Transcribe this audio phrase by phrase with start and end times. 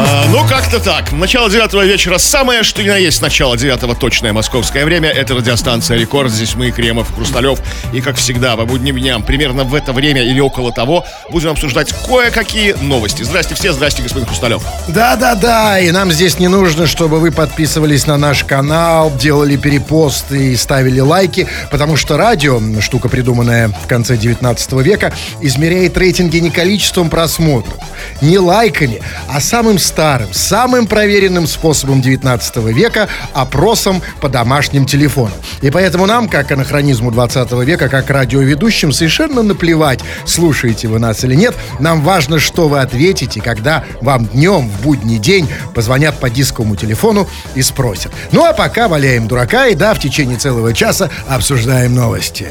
[0.00, 1.12] А, ну, как-то так.
[1.12, 5.08] Начало девятого вечера самое, что ни на есть начало девятого точное московское время.
[5.08, 6.30] Это радиостанция «Рекорд».
[6.30, 7.60] Здесь мы, Кремов, Хрусталев.
[7.92, 11.92] И, как всегда, по будним дням, примерно в это время или около того, будем обсуждать
[12.06, 13.22] кое-какие новости.
[13.22, 14.62] Здрасте все, здрасте, господин Хрусталев.
[14.88, 20.56] Да-да-да, и нам здесь не нужно, чтобы вы подписывались на наш канал, делали перепосты и
[20.56, 27.10] ставили лайки, потому что радио, штука придуманная в конце 19 века, измеряет рейтинги не количеством
[27.10, 27.76] просмотров,
[28.20, 35.34] не лайками, а самым старым, самым проверенным способом 19 века– опросом по домашним телефонам.
[35.62, 41.34] И поэтому нам, как анахронизму 20 века, как радиоведущим, совершенно наплевать, слушаете вы нас или
[41.34, 41.54] нет.
[41.80, 47.28] Нам важно, что вы ответите, когда вам днем в будний день позвонят по дисковому телефону
[47.54, 48.12] и спросят.
[48.32, 52.48] Ну а пока валяем дурака и да, в течение целого часа обсуждаем новости.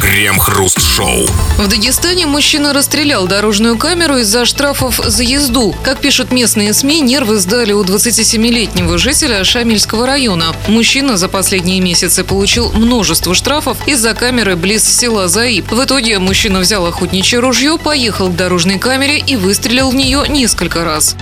[0.00, 1.26] Крем-хруст-шоу.
[1.58, 5.74] В Дагестане мужчина расстрелял дорожную камеру из-за штрафов за езду.
[5.82, 10.54] Как пишут местные СМИ, нервы сдали у 27-летнего жителя Шамильского района.
[10.68, 15.70] Мужчина за последние месяцы получил множество штрафов из-за камеры близ села Заиб.
[15.72, 20.84] В итоге мужчина взял охотничье ружье, поехал к дорожной камере и выстрелил в нее несколько
[20.84, 21.16] раз.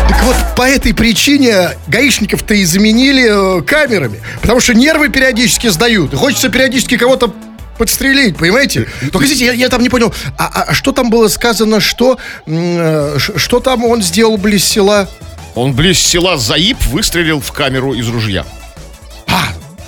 [0.07, 4.21] Так вот, по этой причине гаишников-то и заменили э, камерами.
[4.41, 6.13] Потому что нервы периодически сдают.
[6.13, 7.33] Хочется периодически кого-то
[7.77, 8.87] подстрелить, понимаете?
[9.11, 12.19] Только, извините, я, я там не понял, а, а- а что там было сказано, что,
[12.45, 15.09] э, что там он сделал близ села?
[15.55, 18.45] Он близ села Заиб выстрелил в камеру из ружья.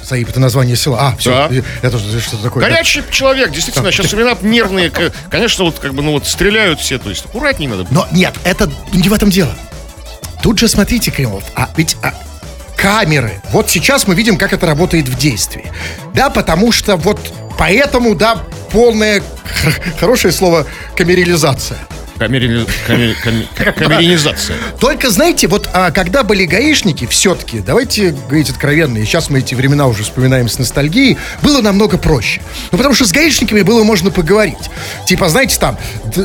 [0.04, 0.98] Заиб, это название села.
[1.00, 1.50] А, все, Да.
[1.82, 2.64] это что- такое?
[2.64, 4.92] Горячий человек, действительно, сейчас времена нервные.
[5.30, 7.88] Конечно, вот как бы, ну вот стреляют все, то есть аккуратнее надо.
[7.92, 9.54] Но нет, это не в этом дело.
[10.42, 12.14] Тут же смотрите, Кремов, а ведь а,
[12.76, 13.42] камеры.
[13.52, 15.72] Вот сейчас мы видим, как это работает в действии.
[16.14, 17.20] Да, потому что вот
[17.58, 18.40] поэтому, да,
[18.72, 20.66] полная, х- хорошее слово,
[20.98, 21.78] камерализация.
[22.20, 24.56] Камери- камери- каме- Камеринизация.
[24.80, 29.56] Только, знаете, вот а, когда были гаишники, все-таки, давайте говорить откровенно, и сейчас мы эти
[29.56, 32.42] времена уже вспоминаем с ностальгией, было намного проще.
[32.72, 34.56] Ну, потому что с гаишниками было можно поговорить.
[35.08, 35.78] Типа, знаете, там,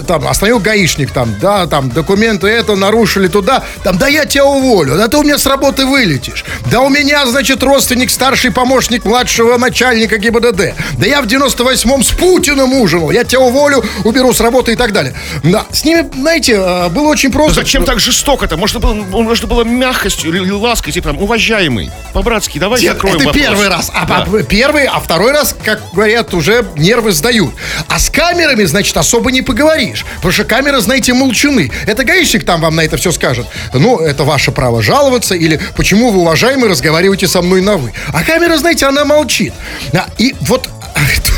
[0.06, 4.96] там остановил гаишник, там, да, там, документы это нарушили туда, там, да я тебя уволю,
[4.96, 9.56] да ты у меня с работы вылетишь, да у меня, значит, родственник, старший помощник младшего
[9.56, 14.72] начальника ГИБДД, да я в 98-м с Путиным ужинал, я тебя уволю, уберу с работы
[14.72, 15.14] и так далее.
[15.42, 17.60] Да, с ними, знаете, а, было очень просто.
[17.62, 18.56] зачем так жестоко-то?
[18.56, 23.24] Можно было, можно было мягкостью или лаской, типа там, уважаемый, по-братски, давай Нет, закроем это
[23.26, 23.42] вопрос.
[23.42, 23.90] первый раз.
[23.94, 24.24] А Да.
[24.26, 27.54] по- первый, а второй раз, как говорят, уже нервы сдают.
[27.88, 30.04] А с камерами, значит, особо не поговоришь.
[30.16, 31.70] Потому что камеры, знаете, молчуны.
[31.86, 33.46] Это гаишник там вам на это все скажет.
[33.72, 35.34] Ну, это ваше право жаловаться.
[35.34, 37.92] Или почему вы, уважаемый, разговариваете со мной на вы.
[38.12, 39.52] А камера, знаете, она молчит.
[39.94, 40.68] А, И вот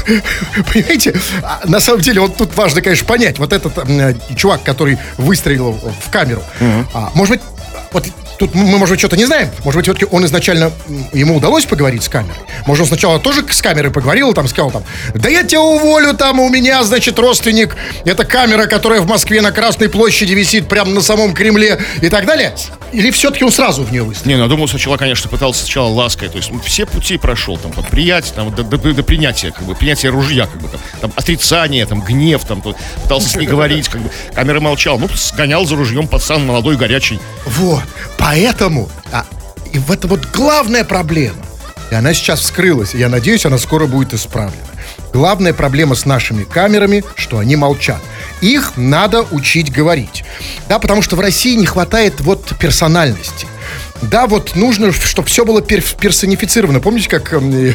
[0.73, 4.99] Понимаете, а, на самом деле, вот тут важно, конечно, понять, вот этот э, чувак, который
[5.19, 6.43] выстрелил в камеру,
[6.95, 7.43] а, может быть,
[7.93, 8.05] вот
[8.41, 9.51] тут мы, может быть, что-то не знаем.
[9.65, 10.73] Может быть, все-таки он изначально,
[11.13, 12.39] ему удалось поговорить с камерой.
[12.67, 14.83] Может, он сначала тоже с камерой поговорил, там, сказал там,
[15.15, 19.53] да я тебя уволю, там, у меня, значит, родственник, это камера, которая в Москве на
[19.53, 22.55] Красной площади висит прямо на самом Кремле и так далее.
[22.93, 24.31] Или все-таки он сразу в нее выстрелил?
[24.31, 27.57] Не, ну, я думаю, сначала, конечно, пытался сначала лаской, то есть ну, все пути прошел,
[27.57, 30.81] там, от приятия, там, до, до- до принятия, как бы, принятия ружья, как бы, там,
[31.01, 35.09] там, отрицание, там, гнев, там, то- пытался с ней говорить, как бы, камера молчал, ну,
[35.15, 37.21] сгонял за ружьем пацан молодой, горячий.
[37.47, 37.85] Вот.
[38.19, 39.25] Поэтому, а,
[39.73, 41.37] и в это вот главная проблема.
[41.91, 44.63] И она сейчас вскрылась, и я надеюсь, она скоро будет исправлена.
[45.13, 48.01] Главная проблема с нашими камерами, что они молчат.
[48.41, 50.25] Их надо учить говорить.
[50.69, 53.47] Да, потому что в России не хватает вот персональности.
[54.03, 56.81] Да, вот нужно, чтобы все было пер- персонифицировано.
[56.81, 57.75] Помните, как эм,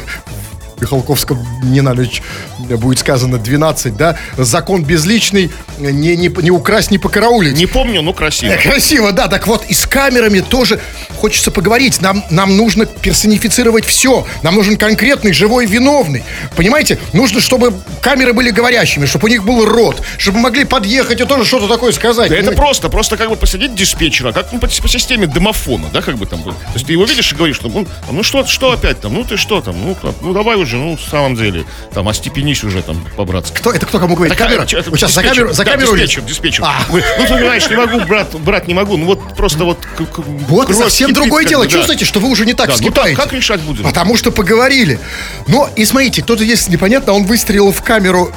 [0.79, 2.21] Михалковском не на ночь
[2.59, 4.17] будет сказано 12, да?
[4.37, 7.57] Закон безличный, не, не, не украсть, не покараулить.
[7.57, 8.51] Не помню, но красиво.
[8.51, 9.27] Э, Красиво, да.
[9.27, 10.79] Так вот, и с камерами тоже
[11.17, 12.01] хочется поговорить.
[12.01, 14.25] Нам, нам нужно персонифицировать все.
[14.43, 16.23] Нам нужен конкретный, живой виновный.
[16.55, 16.99] Понимаете?
[17.13, 21.45] Нужно, чтобы камеры были говорящими, чтобы у них был рот, чтобы могли подъехать и тоже
[21.45, 22.29] что-то такое сказать.
[22.29, 22.61] Да это понимаете?
[22.61, 26.25] просто, просто как бы посадить диспетчера, как ну, по, по системе домофона, да, как бы
[26.25, 26.41] там.
[26.41, 26.53] было.
[26.53, 29.37] То есть ты его видишь и говоришь, ну, ну что, что опять там, ну ты
[29.37, 33.55] что там, ну, ну давай уже, ну, в самом деле, там, остепенись уже там по-братски.
[33.57, 34.33] Кто, это кто кому говорит?
[34.37, 34.79] Такая, камера?
[34.79, 36.63] это Вот сейчас за камеру, за Да, камеру диспетчер, диспетчер.
[36.65, 36.81] А.
[36.89, 38.97] Вы- ну, ты понимаешь, не могу, брат, брат, не могу.
[38.97, 39.79] Ну, вот просто вот...
[39.85, 40.17] к-
[40.49, 41.63] Вот совсем кипит, другое дело.
[41.65, 41.69] да.
[41.69, 43.15] Чувствуете, что вы уже не так Да, ну вскипаете?
[43.15, 43.83] так, как решать будем?
[43.83, 44.99] Потому что поговорили.
[45.47, 48.31] Но, и смотрите, кто-то, если непонятно, он выстрелил в камеру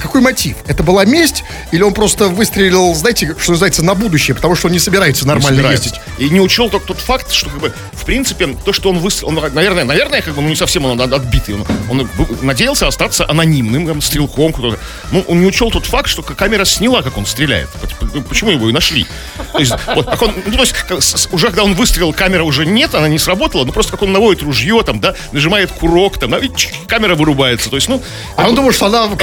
[0.00, 0.56] какой мотив?
[0.66, 1.44] Это была месть?
[1.72, 5.28] Или он просто выстрелил, знаете, что называется, на будущее, потому что он не собирается не
[5.28, 5.88] нормально собирается.
[5.88, 6.00] ездить?
[6.18, 9.28] И не учел только тот факт, что, как бы, в принципе, то, что он выстрелил,
[9.38, 12.08] он, наверное, наверное, как бы, ну, не совсем он от- отбитый, он, он
[12.42, 14.78] надеялся остаться анонимным, там, стрелком, кто-то.
[15.12, 17.68] Ну, он не учел тот факт, что камера сняла, как он стреляет.
[18.00, 19.06] П- Почему его и нашли?
[19.52, 22.94] То есть, вот, как он, ну, то есть, уже когда он выстрелил, камера уже нет,
[22.94, 26.38] она не сработала, ну, просто как он наводит ружье, там, да, нажимает курок, там, да,
[26.38, 26.48] и
[26.86, 27.70] камера вырубается.
[27.70, 28.02] То есть, ну,
[28.36, 29.04] А он думал, что она...
[29.04, 29.16] он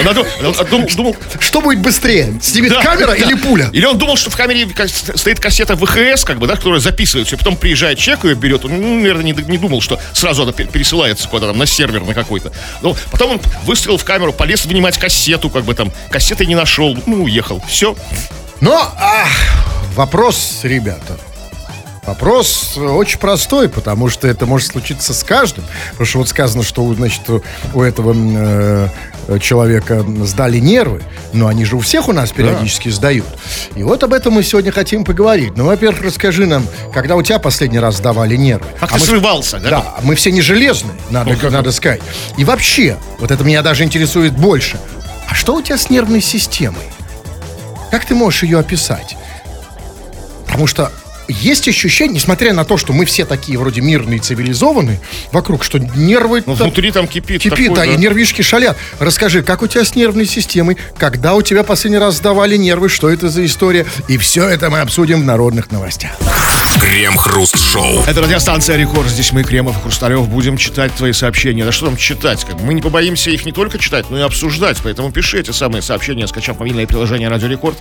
[0.70, 2.34] дум- думал, Что будет быстрее?
[2.42, 3.16] Снимет да, камера да.
[3.16, 3.70] или пуля?
[3.74, 7.38] Или он думал, что в камере стоит кассета ВХС, как бы, да, которая записывает все,
[7.38, 8.66] потом приезжает человек ее берет.
[8.66, 12.04] Он, ну, наверное, не, не думал, что сразу она пе- пересылается куда-то там на сервер
[12.04, 12.52] на какой-то.
[12.82, 16.98] Ну, потом он выстрелил в камеру, полез вынимать кассету, как бы там, кассеты не нашел,
[17.06, 17.62] ну, уехал.
[17.68, 17.96] Все.
[18.62, 19.28] Но ах,
[19.96, 21.18] вопрос, ребята.
[22.06, 25.66] Вопрос очень простой, потому что это может случиться с каждым.
[25.92, 27.22] Потому что вот сказано, что значит,
[27.74, 28.90] у- этого э,
[29.40, 31.02] человека сдали нервы,
[31.34, 33.26] но они же у всех у нас периодически сдают.
[33.76, 35.54] И вот об этом мы сегодня хотим поговорить.
[35.56, 38.66] Ну, во-первых, расскажи нам, когда у тебя последний раз сдавали нервы?
[38.80, 39.70] Как А ты мы- срывался, да?
[39.70, 42.02] Да, мы все не железные, надо, как надо сказать.
[42.38, 44.80] И вообще, вот это меня даже интересует больше.
[45.28, 46.84] А что у тебя с нервной системой?
[47.92, 49.16] Как ты можешь ее описать?
[50.46, 50.92] Потому что
[51.28, 55.00] есть ощущение, несмотря на то, что мы все такие вроде мирные, цивилизованные,
[55.32, 56.44] вокруг, что нервы...
[56.46, 57.42] Ну, там внутри там кипит.
[57.42, 58.78] Кипит, такой, да, и нервишки шалят.
[59.00, 63.10] Расскажи, как у тебя с нервной системой, когда у тебя последний раз сдавали нервы, что
[63.10, 66.12] это за история, и все это мы обсудим в народных новостях.
[66.80, 68.04] Крем-хруст-шоу.
[68.06, 69.10] Это радиостанция Рекорд.
[69.10, 71.64] Здесь мы, Кремов и Хрусталев, будем читать твои сообщения.
[71.64, 72.46] Да что там читать?
[72.62, 74.78] Мы не побоимся их не только читать, но и обсуждать.
[74.84, 77.78] Поэтому пиши эти самые сообщения, скачав мобильное приложение Радио Рекорд.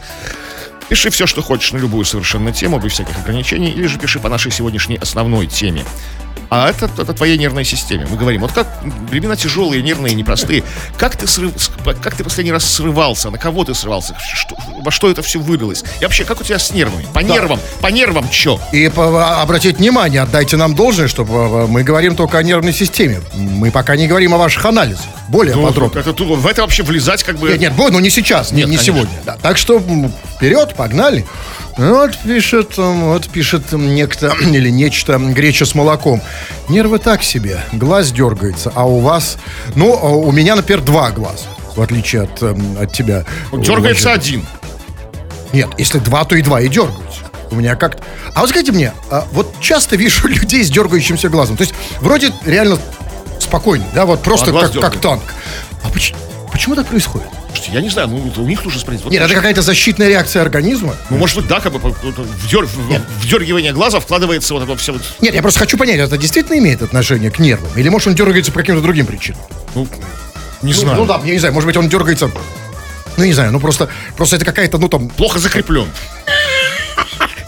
[0.88, 4.28] Пиши все, что хочешь на любую совершенно тему, без всяких ограничений, или же пиши по
[4.28, 5.84] нашей сегодняшней основной теме.
[6.50, 8.06] А это, это твоей нервной системе.
[8.08, 8.68] Мы говорим, вот как
[9.10, 10.62] времена тяжелые, нервные, непростые.
[10.96, 11.52] Как ты, срыв,
[12.00, 13.30] как ты последний раз срывался?
[13.30, 14.14] На кого ты срывался?
[14.34, 15.82] Что- во что это все вылилось?
[16.00, 17.06] И вообще, как у тебя с нервами?
[17.12, 18.60] По нервам, по нервам чё?
[18.72, 23.20] И по- обратите внимание, отдайте нам должное, что э, мы говорим только о нервной системе.
[23.32, 25.06] Мы пока не говорим о ваших анализах.
[25.28, 25.98] Более Ну, подробно.
[25.98, 27.48] это в это вообще влезать как бы...
[27.48, 28.94] Нет, нет, ну не сейчас, не, Нет, не конечно.
[28.94, 29.18] сегодня.
[29.24, 29.80] Да, так что
[30.36, 31.24] вперед, погнали.
[31.76, 36.20] Вот пишет, вот пишет некто или нечто греча с молоком.
[36.68, 39.38] Нервы так себе, глаз дергается, а у вас,
[39.74, 43.24] ну, а у меня, например, два глаза, в отличие от, м, от тебя.
[43.52, 44.14] Дергается уважаемый.
[44.20, 44.46] один.
[45.52, 47.20] Нет, если два, то и два и дергаются.
[47.50, 48.02] У меня как-то...
[48.34, 51.56] А вот скажите мне, а вот часто вижу людей с дергающимся глазом.
[51.56, 52.78] То есть вроде реально
[53.38, 55.22] спокойный, да, вот просто А как, как танк.
[55.82, 56.14] А поч-
[56.50, 57.28] почему так происходит?
[57.54, 59.04] Слушайте, я не знаю, ну у них нужно спросить.
[59.04, 60.96] Вот Нет, это какая-то защитная реакция организма.
[61.08, 64.64] Ну, может быть, да, как бы по- по- в, дер- в- вдергивание глаза вкладывается вот
[64.64, 65.02] это все вот...
[65.20, 67.70] Нет, я просто хочу понять, это действительно имеет отношение к нервам?
[67.76, 69.40] Или может он дергается по каким-то другим причинам?
[69.76, 69.86] Ну,
[70.62, 70.98] не Ну, знаю.
[70.98, 72.28] Ну, да, я не знаю, может быть он дергается...
[73.16, 75.86] Ну, не знаю, ну просто, просто это какая-то, ну там, Плохо закреплен.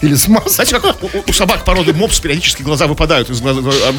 [0.01, 0.49] Или смазка.
[0.49, 3.61] Знаете, как у, у собак породы мопс периодически глаза выпадают из глаза.
[3.61, 3.91] э,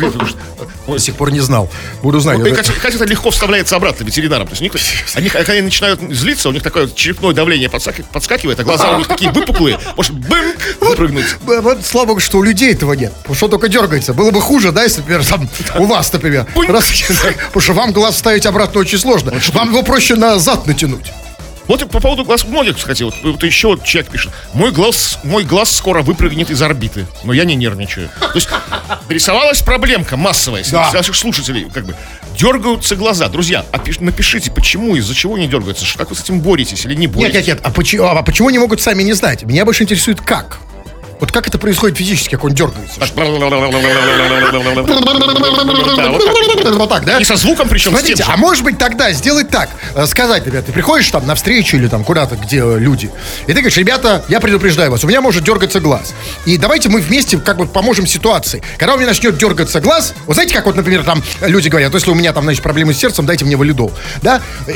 [0.87, 1.71] До сих пор не знал.
[2.03, 2.39] Буду знать.
[2.47, 4.47] И, кстати, это легко вставляется обратно ветеринарам.
[4.47, 4.73] То есть них,
[5.15, 8.99] они, когда они начинают злиться, у них такое черепное давление подскак- подскакивает, а глаза у
[8.99, 9.79] них такие выпуклые.
[9.97, 11.27] Может, бым, выпрыгнуть.
[11.43, 13.13] Б- Вот слава богу, что у людей этого нет.
[13.33, 14.15] Что только дергается.
[14.15, 15.49] Было бы хуже, да, если, например, там,
[15.79, 16.47] у вас, например.
[16.69, 16.87] Раз-
[17.49, 19.33] потому что вам глаз ставить обратно очень сложно.
[19.53, 21.13] Вам его проще назад натянуть.
[21.69, 24.33] Вот по поводу глаз многих, кстати, вот, вот еще вот человек пишет.
[24.55, 28.09] Мой глаз, мой глаз скоро выпрыгнет из орбиты, но я не нервничаю.
[28.19, 28.49] То есть
[29.09, 30.91] рисовалась проблемка массовая Да.
[30.93, 31.95] наших слушателей, как бы
[32.37, 33.29] дергаются глаза.
[33.29, 37.03] Друзья, опиш- напишите, почему, из-за чего не дергаются, как вы с этим боретесь или не
[37.07, 37.35] Нет, боретесь.
[37.35, 37.61] нет, нет.
[37.63, 39.43] А почему, а почему не могут сами не знать?
[39.43, 40.59] Меня больше интересует, как.
[41.21, 43.01] Вот как это происходит физически, как он дергается?
[46.77, 47.05] Вот так.
[47.05, 47.19] Да?
[47.19, 50.73] И со звуком причем Смотрите, а может быть тогда сделать так, э, сказать, ребят, ты
[50.73, 53.11] приходишь там на встречу или там куда-то, где э, люди,
[53.47, 56.15] и ты говоришь, ребята, я предупреждаю вас, у меня может дергаться глаз.
[56.47, 58.63] И давайте мы вместе как бы поможем ситуации.
[58.77, 62.11] Когда у меня начнет дергаться глаз, вот знаете, как вот, например, там люди говорят, если
[62.11, 64.41] у меня там, значит, проблемы с сердцем, дайте мне валидол, да?
[64.67, 64.73] Э,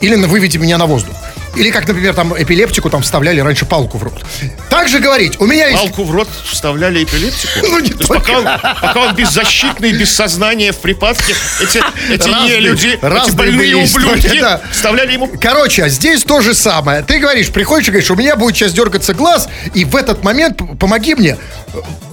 [0.00, 1.14] Или выведите меня на воздух.
[1.56, 4.24] Или как, например, там эпилептику там вставляли раньше палку в рот.
[4.68, 5.82] Так же говорить, у меня есть...
[5.82, 7.60] Палку в рот вставляли эпилептику.
[7.62, 8.44] Ну, не То есть пока, он,
[8.80, 11.82] пока он беззащитный, без сознания, в припадке, эти,
[12.12, 14.60] эти Разные- люди, эти разные больные были истории, ублюдки да.
[14.70, 17.02] вставляли ему Короче, а здесь то же самое.
[17.02, 20.60] Ты говоришь, приходишь и говоришь, у меня будет сейчас дергаться глаз, и в этот момент
[20.78, 21.36] помоги мне.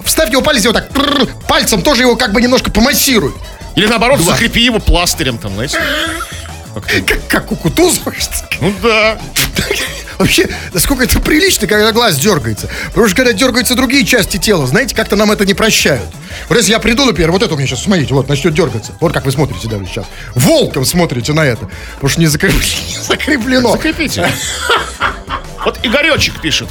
[0.06, 0.90] Вставь его палец, его так
[1.48, 3.34] пальцем тоже его как бы немножко помассируй.
[3.76, 4.36] Или наоборот, Глаз.
[4.36, 5.80] закрепи его пластырем там, знаете.
[6.82, 8.14] Как, как у Кутузова.
[8.14, 8.32] что?
[8.62, 9.18] Ну да.
[10.18, 12.70] Вообще, насколько это прилично, когда глаз дергается.
[12.88, 16.08] Потому что когда дергаются другие части тела, знаете, как-то нам это не прощают.
[16.50, 18.94] Вот если я приду, например, вот это у меня сейчас, смотрите, вот, начнет дергаться.
[19.00, 20.06] Вот как вы смотрите даже сейчас.
[20.36, 21.70] Волком смотрите на это.
[21.96, 22.62] Потому что не закреплено.
[22.90, 23.72] Не закреплено.
[23.74, 24.28] Закрепите.
[25.66, 26.70] Вот Игоречек пишет.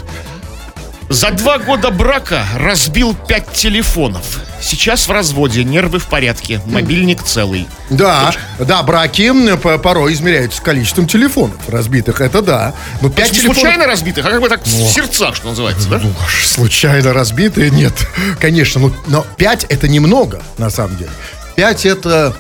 [1.13, 4.41] За два года брака разбил пять телефонов.
[4.63, 7.69] Сейчас в разводе, нервы в порядке, мобильник целый.
[7.91, 9.31] Да, да, браки
[9.77, 12.73] порой измеряются количеством телефонов разбитых, это да.
[13.03, 13.61] Но пять есть телефонов...
[13.61, 16.01] случайно разбитых, а как бы так в сердцах, что называется, да?
[16.03, 16.15] Ну,
[16.47, 17.93] случайно разбитые, нет.
[18.41, 21.11] Конечно, ну, но 5 это немного, на самом деле.
[21.57, 22.35] 5 это...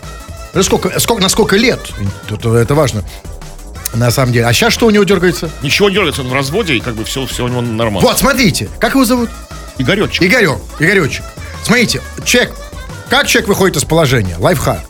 [0.55, 1.81] ну, Сколько, сколько, на сколько лет?
[2.31, 3.05] Это, это важно.
[3.95, 4.47] На самом деле.
[4.47, 5.51] А сейчас что у него дергается?
[5.63, 8.01] Ничего не дергается, он в разводе, и как бы все, все у него нормально.
[8.01, 8.69] Вот, смотрите.
[8.79, 9.31] Как его зовут?
[9.79, 10.23] Игоречек.
[10.23, 10.59] Игорек.
[10.79, 11.25] Игоречек.
[11.63, 12.55] Смотрите, человек...
[13.09, 14.37] Как человек выходит из положения?
[14.39, 14.81] Лайфхак.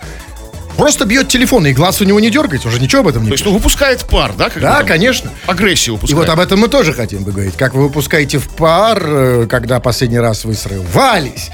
[0.76, 2.68] Просто бьет телефон, и глаз у него не дергается.
[2.68, 4.48] Уже ничего об этом не То есть, ну, выпускает пар, да?
[4.48, 5.30] бы Да, там конечно.
[5.46, 6.18] Агрессию И выпускает.
[6.26, 7.56] вот об этом мы тоже хотим поговорить.
[7.56, 11.50] Как вы выпускаете в пар, э, когда последний раз вы срывались,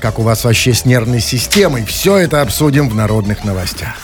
[0.00, 1.84] как у вас вообще с нервной системой.
[1.84, 3.94] Все это обсудим в народных новостях.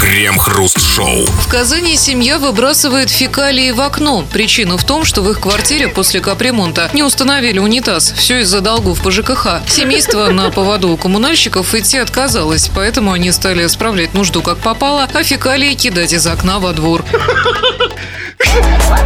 [0.00, 1.24] Крем-хруст-шоу.
[1.26, 4.24] В Казани семья выбрасывает фекалии в окно.
[4.32, 8.12] Причина в том, что в их квартире после капремонта не установили унитаз.
[8.16, 9.62] Все из-за долгов по ЖКХ.
[9.68, 15.22] Семейство на поводу у коммунальщиков идти отказалось, поэтому они стали справлять нужду как попало, а
[15.24, 17.04] фекалии кидать из окна во двор.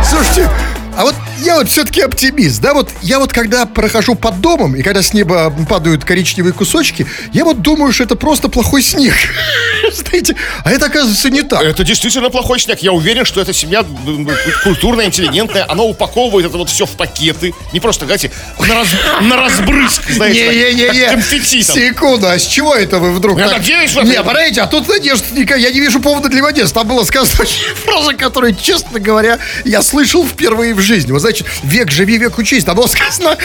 [0.05, 0.51] Слушайте,
[0.99, 1.15] а вот
[1.45, 5.15] я вот все-таки оптимист, да, вот я вот когда прохожу под домом, и когда с
[5.15, 9.15] неба падают коричневые кусочки, я вот думаю, что это просто плохой снег.
[9.93, 11.63] Знаете, а это оказывается не так.
[11.63, 12.81] Это действительно плохой снег.
[12.81, 13.85] Я уверен, что эта семья
[14.65, 15.67] культурная, интеллигентная.
[15.69, 17.55] Она упаковывает это вот все в пакеты.
[17.73, 18.89] Не просто, знаете, на, раз-
[19.23, 21.11] на разбрызг, знаете, как Не-не-не-не.
[21.11, 21.77] конфетти там.
[21.77, 23.39] Секунду, а с чего это вы вдруг?
[23.39, 25.61] Я так- надеюсь, что- Не, подождите, а тут надежда никакая.
[25.61, 26.75] Я не вижу повода для надежд.
[26.75, 27.49] Там была сказана
[27.85, 30.88] фраза, которую, честно говоря, я слышал впервые в жизни.
[31.13, 32.65] Вот, значит, век живи, век учись.
[32.65, 33.37] Там было сказано,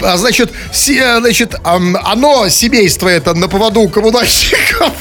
[0.00, 4.92] а, значит, се- значит, оно, семейство это на поводу у коммунальщиков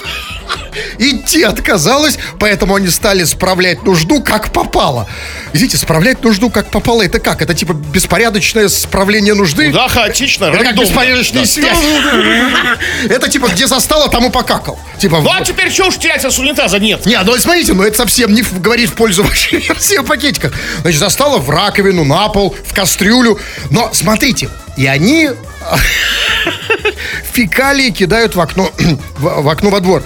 [1.00, 5.08] идти отказалось, поэтому они стали справлять нужду как попало.
[5.54, 7.42] Извините, справлять нужду как попало, это как?
[7.42, 9.72] Это типа беспорядочное справление нужды?
[9.72, 10.88] Да, хаотично, Это как рандомно.
[10.88, 11.48] беспорядочная Да.
[11.48, 11.78] связь.
[13.10, 14.80] Это типа где застало, там и покакал.
[15.00, 15.20] Типа.
[15.22, 17.06] Ну, а теперь что уж терять, а с унитаза нет?
[17.06, 20.54] Не, ну смотрите, ну это совсем не говорит в пользу вашей версии о пакетиках.
[20.82, 23.40] Значит, застало в раковину, на пол, в кастрюлю.
[23.70, 25.30] Но смотрите, и они
[27.34, 28.70] фекалии кидают в окно,
[29.18, 30.04] в, окно во двор.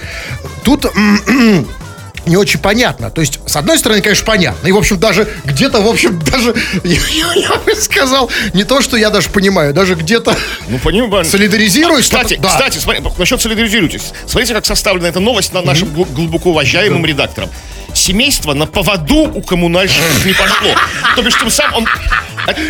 [0.63, 0.85] Тут
[2.25, 3.11] не очень понятно.
[3.11, 4.67] То есть, с одной стороны, конечно, понятно.
[4.67, 6.99] И, в общем, даже где-то, в общем, даже, я,
[7.35, 10.35] я бы сказал, не то, что я даже понимаю, даже где-то
[10.67, 11.23] Ну, понимаю.
[11.25, 12.05] солидаризируюсь.
[12.05, 12.49] Кстати, да.
[12.49, 14.11] кстати, смотри, насчет солидаризируйтесь.
[14.27, 17.49] Смотрите, как составлена эта новость на нашим гл- глубоко уважаемым редактором.
[17.95, 20.75] Семейство на поводу у коммунальщиков не пошло.
[21.15, 21.87] То бишь, тем самым он...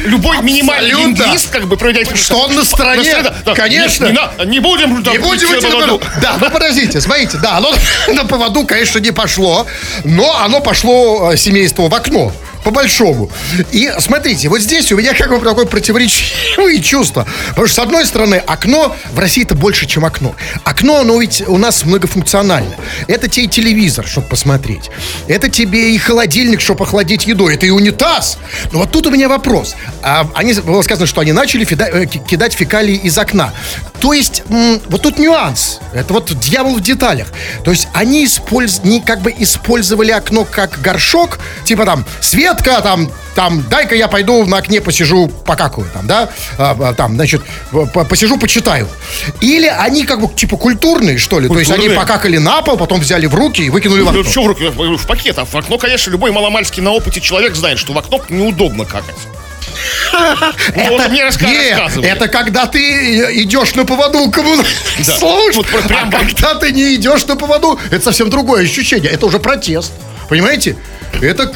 [0.05, 1.23] Любой минимальный Абсолютно.
[1.23, 2.15] лингвист, как бы, проводя...
[2.15, 4.05] Что он на стороне, да, конечно.
[4.05, 5.01] Не, не на- не будем...
[5.01, 6.01] Не будем идти на поводу.
[6.21, 7.73] Да, ну подождите, смотрите, да, оно
[8.13, 9.65] на поводу, конечно, не пошло,
[10.05, 12.31] но оно пошло э, семейству в окно.
[12.65, 13.29] По большому.
[13.71, 17.27] И смотрите, вот здесь у меня как бы такое противоречивые чувства.
[17.49, 20.35] Потому что, с одной стороны, окно в России это больше, чем окно.
[20.63, 22.75] Окно, оно ведь у нас многофункционально.
[23.07, 24.89] Это тебе и телевизор, чтобы посмотреть.
[25.27, 27.47] Это тебе и холодильник, чтобы охладить еду.
[27.49, 28.39] Это и унитаз.
[28.71, 29.75] Но вот тут у меня вопрос.
[30.01, 33.53] А, они, было сказано, что они начали фида- э, ки- кидать фекалии из окна.
[33.99, 35.79] То есть, вот тут нюанс.
[35.93, 37.27] Это вот дьявол в деталях.
[37.63, 38.81] То есть, они использ...
[38.83, 42.05] не как бы использовали окно как горшок, типа там,
[42.55, 47.15] Светка, там, там, дай-ка я пойду на окне посижу, покакаю, там, да, А, а, там,
[47.15, 48.87] значит, по- посижу, почитаю.
[49.41, 51.47] Или они как бы, типа, культурные, что ли?
[51.49, 51.99] То есть, они Культурные.
[51.99, 54.31] покакали на пол, потом взяли в руки и выкинули в Ну, окно.
[54.31, 54.67] что в руки?
[54.67, 55.37] В пакет.
[55.37, 59.15] А в окно, конечно, любой маломальский на опыте человек знает, что в окно неудобно какать.
[60.75, 64.67] Ну, вот мне Нет, это когда ты э, идешь на поводу у коммунальных
[65.05, 65.17] Да.
[65.17, 69.11] служб, Вот пр- прям а когда ты не идешь на поводу, это совсем другое ощущение.
[69.11, 69.91] Это уже протест.
[70.29, 70.75] Понимаете?
[71.21, 71.51] Это...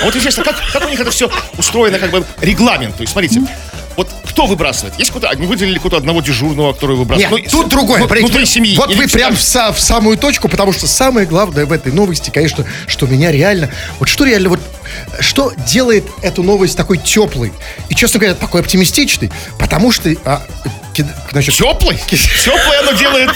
[0.00, 2.96] А вот интересно, как, как у них это все устроено, как бы регламент?
[2.96, 3.40] То есть, смотрите,
[3.96, 4.98] вот кто выбрасывает?
[4.98, 7.44] Есть какой-то, они выделили какого-то одного дежурного, который выбрасывает?
[7.44, 8.00] Нет, Ну, тут другое.
[8.00, 8.76] ну, Смотрите, Внутри семьи.
[8.76, 12.30] Вот вы прям в, са- в самую точку, потому что самое главное в этой новости,
[12.30, 13.70] конечно, что меня реально...
[13.98, 14.60] Вот что реально вот...
[15.20, 17.52] Что делает эту новость такой теплой
[17.88, 19.30] и, честно говоря, такой оптимистичной?
[19.58, 20.14] Потому что...
[20.24, 20.42] а,
[21.30, 21.98] значит, Теплый?
[22.08, 23.30] Теплый оно делает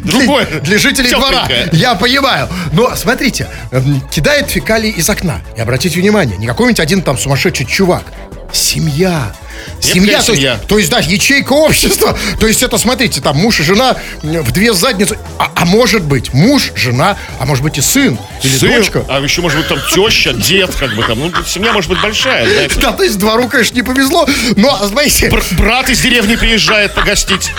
[0.04, 0.46] другое.
[0.46, 1.42] Для, для жителей двора.
[1.46, 1.68] Тепленькое.
[1.72, 2.48] Я понимаю.
[2.72, 5.40] Но смотрите, эм, кидает фекалии из окна.
[5.56, 8.04] И обратите внимание, не какой-нибудь один там сумасшедший чувак.
[8.52, 9.32] Семья.
[9.80, 10.60] Семья, то есть, семья.
[10.68, 12.18] то есть, да, ячейка общества.
[12.40, 15.18] То есть это, смотрите, там муж и жена в две задницы.
[15.38, 19.04] А, а может быть муж, жена, а может быть и сын или Сын, дочка.
[19.08, 21.18] А еще, может быть, там теща, дед, как бы там.
[21.18, 22.74] Ну, семья может быть большая, знаете.
[22.80, 27.50] Да, то есть двору, конечно, не повезло, но, знаете, Бр- брат из деревни приезжает погостить.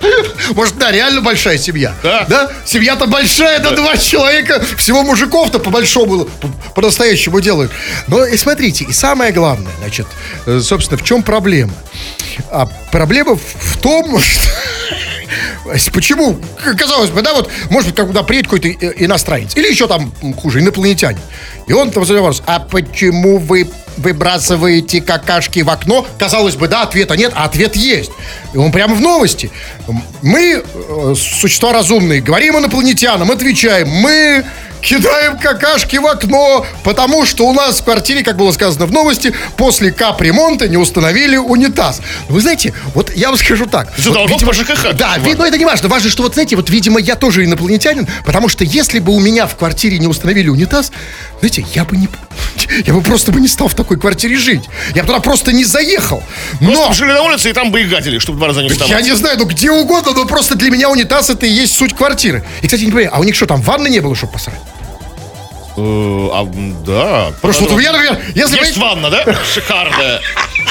[0.54, 1.94] может, да, реально большая семья.
[2.02, 2.50] Да.
[2.64, 4.62] Семья-то большая, это два человека.
[4.76, 7.72] Всего мужиков-то по большому, по- по-настоящему делают.
[8.06, 10.06] Но и смотрите, и самое главное, значит,
[10.46, 11.74] э, собственно, в чем проблема?
[12.50, 14.48] А проблема в том, что...
[15.92, 16.38] Почему?
[16.76, 20.60] Казалось бы, да, вот, может быть, когда приедет какой-то э, иностранец, или еще там хуже,
[20.60, 21.20] инопланетянин,
[21.66, 23.68] и он там задает вопрос, а почему вы
[23.98, 26.06] выбрасываете какашки в окно?
[26.18, 28.10] Казалось бы, да, ответа нет, а ответ есть.
[28.54, 29.50] И он прямо в новости.
[30.22, 34.44] Мы, э, существа разумные, говорим инопланетянам, отвечаем, мы
[34.82, 39.34] кидаем какашки в окно, потому что у нас в квартире, как было сказано в новости,
[39.56, 42.00] после капремонта не установили унитаз.
[42.28, 43.92] Вы знаете, вот я вам скажу так.
[43.98, 44.92] За вот, видимо, по ЖКХ.
[44.94, 45.24] Да, Ладно.
[45.26, 45.88] ви- но это не важно.
[45.88, 49.46] Важно, что вот знаете, вот, видимо, я тоже инопланетянин, потому что если бы у меня
[49.46, 50.92] в квартире не установили унитаз,
[51.40, 52.08] знаете, я бы не...
[52.84, 54.64] Я бы просто бы не стал в такой квартире жить.
[54.94, 56.22] Я бы туда просто не заехал.
[56.60, 56.72] Но...
[56.72, 59.04] Просто жили на улице и там бы и гадили, чтобы два раза не Я вставать.
[59.04, 62.44] не знаю, ну где угодно, но просто для меня унитаз это и есть суть квартиры.
[62.62, 64.58] И, кстати, не понимаю, а у них что, там ванны не было, чтобы посрать?
[65.78, 66.44] Э, а,
[66.84, 67.52] да.
[67.52, 68.82] Что вот у меня, например, если Есть бы...
[68.82, 69.24] ванна, да?
[69.44, 70.20] Шикарная.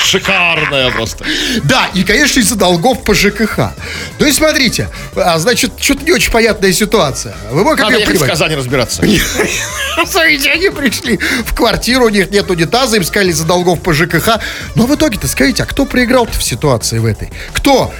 [0.04, 1.26] Шикарная просто.
[1.64, 3.72] Да, и, конечно, из-за долгов по ЖКХ.
[4.20, 7.36] Ну и смотрите, а, значит, что-то не очень понятная ситуация.
[7.52, 8.32] Вы можете Надо ехать в понимать?
[8.32, 9.02] Казань разбираться.
[10.06, 14.40] Смотрите, они пришли в квартиру, у них нет унитаза, им сказали из-за долгов по ЖКХ.
[14.76, 17.32] Но в итоге-то скажите, а кто проиграл-то в ситуации в этой?
[17.54, 17.94] Кто?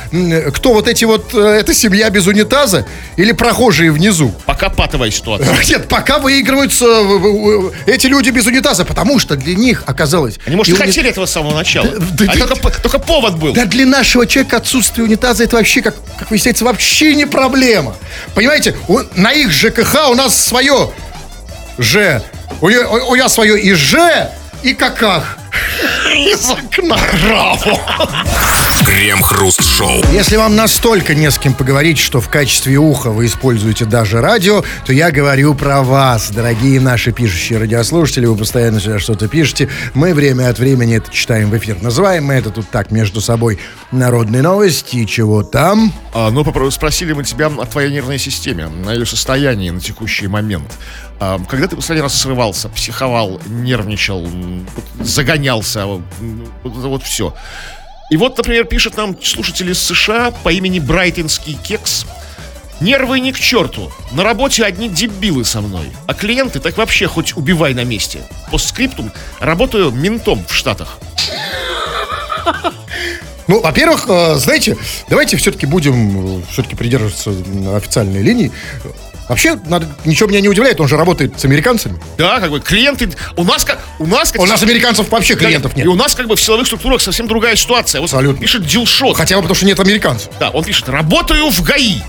[0.54, 2.86] Кто вот эти вот, э, эта семья без унитаза
[3.16, 4.34] или прохожие внизу?
[4.46, 5.58] Пока патовая ситуация.
[5.68, 10.40] Нет, пока выигрываются э, эти люди без унитаза, потому что для них оказалось...
[10.46, 11.88] Они, может, и и уни- хотели этого с самого начала.
[11.88, 13.54] да А ведь- только, п- только повод был.
[13.54, 17.96] Да для нашего человека отсутствие унитаза это вообще, как, как выясняется, вообще не проблема.
[18.36, 20.92] Понимаете, у- на их ЖКХ у нас свое
[21.78, 22.22] Ж.
[22.62, 24.30] У, у, у я свое и Ж,
[24.64, 25.38] и каках.
[26.16, 26.98] Из окна.
[27.24, 27.80] Браво.
[28.86, 30.04] Крем-хруст-шоу.
[30.12, 34.64] Если вам настолько не с кем поговорить, что в качестве уха вы используете даже радио,
[34.86, 38.26] то я говорю про вас, дорогие наши пишущие радиослушатели.
[38.26, 39.70] Вы постоянно сюда что-то пишете.
[39.94, 41.78] Мы время от времени это читаем в эфир.
[41.82, 43.60] Называем мы это тут так между собой
[43.92, 45.06] народные новости.
[45.06, 45.94] Чего там?
[46.14, 50.78] А, ну, спросили мы тебя о твоей нервной системе, на ее состоянии на текущий момент.
[51.20, 54.28] А, когда ты последний раз срывался, психовал, нервничал,
[55.00, 56.04] загонялся, м,
[56.64, 57.34] вот это вот все.
[58.10, 62.06] И вот, например, пишет нам слушатель из США по имени Брайтонский Кекс.
[62.80, 63.92] Нервы ни к черту.
[64.12, 65.92] На работе одни дебилы со мной.
[66.06, 68.22] А клиенты так вообще хоть убивай на месте.
[68.52, 71.00] По скриптум работаю ментом в Штатах.
[73.48, 74.78] Ну, во-первых, э, знаете,
[75.10, 77.32] давайте все-таки будем все-таки придерживаться
[77.76, 78.52] официальной линии.
[79.28, 82.00] Вообще, надо, ничего меня не удивляет, он же работает с американцами.
[82.18, 83.10] Да, как бы клиенты...
[83.36, 83.80] У нас как...
[84.00, 84.42] У нас как...
[84.42, 85.88] У нас американцев вообще клиентов И нет.
[85.88, 88.00] у нас как бы в силовых структурах совсем другая ситуация.
[88.00, 88.42] Вот Абсолютно.
[88.42, 89.18] пишет Дилшот.
[89.18, 90.30] Хотя бы потому, что нет американцев.
[90.40, 92.00] Да, он пишет, работаю в ГАИ.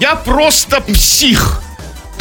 [0.00, 1.62] Я просто псих.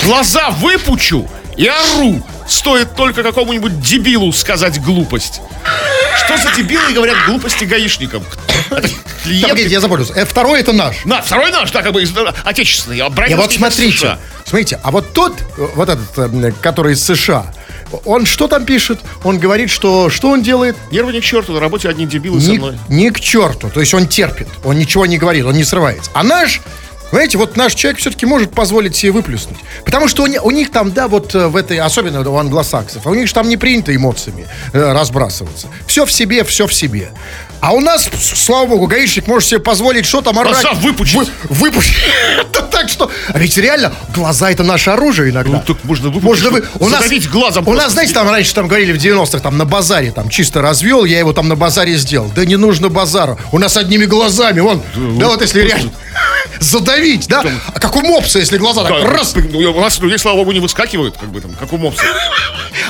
[0.03, 2.21] Глаза выпучу и ору.
[2.47, 5.41] Стоит только какому-нибудь дебилу сказать глупость.
[6.25, 8.23] Что за дебилы говорят глупости гаишникам?
[9.23, 9.49] Клиенты.
[9.49, 10.07] погодите, я запомнил.
[10.15, 11.03] Э, Второй это наш.
[11.05, 12.99] На, второй наш, да, как бы э, отечественный.
[12.99, 14.19] А Брайтонский вот смотрите, США.
[14.45, 17.53] смотрите, а вот тот, э, вот этот, который из США,
[18.05, 18.99] он что там пишет?
[19.23, 20.75] Он говорит, что что он делает?
[20.91, 22.77] Нервы ни к черту, на работе одни дебилы со Ни, мной.
[22.89, 23.69] ни к черту.
[23.69, 26.09] То есть он терпит, он ничего не говорит, он не срывается.
[26.13, 26.61] А наш,
[27.11, 29.57] знаете, вот наш человек все-таки может позволить себе выплюснуть.
[29.85, 33.09] Потому что у, у них там, да, вот э, в этой, особенно у англосаксов, а
[33.09, 35.67] у них же там не принято эмоциями э, разбрасываться.
[35.87, 37.11] Все в себе, все в себе.
[37.59, 40.61] А у нас, слава богу, гаишник может себе позволить что там орать.
[40.61, 41.15] Глаза выпучить.
[41.15, 41.95] Вы- выпучить.
[42.77, 43.09] Так что...
[43.33, 45.63] А ведь реально, глаза это наше оружие иногда.
[45.67, 46.63] Ну, так можно выпучить, Можно вы...
[46.77, 50.11] У нас, глазом у нас, знаете, там раньше там говорили в 90-х, там на базаре,
[50.11, 52.31] там чисто развел, я его там на базаре сделал.
[52.35, 53.39] Да не нужно базару.
[53.51, 54.83] У нас одними глазами, вон.
[54.95, 55.91] Да, вот если реально
[56.59, 57.43] задавить, да?
[57.73, 59.35] А как у мопса, если глаза так Да, раз.
[59.35, 62.03] ну, У нас людей, слава богу, не выскакивают, как бы там, как у мопса.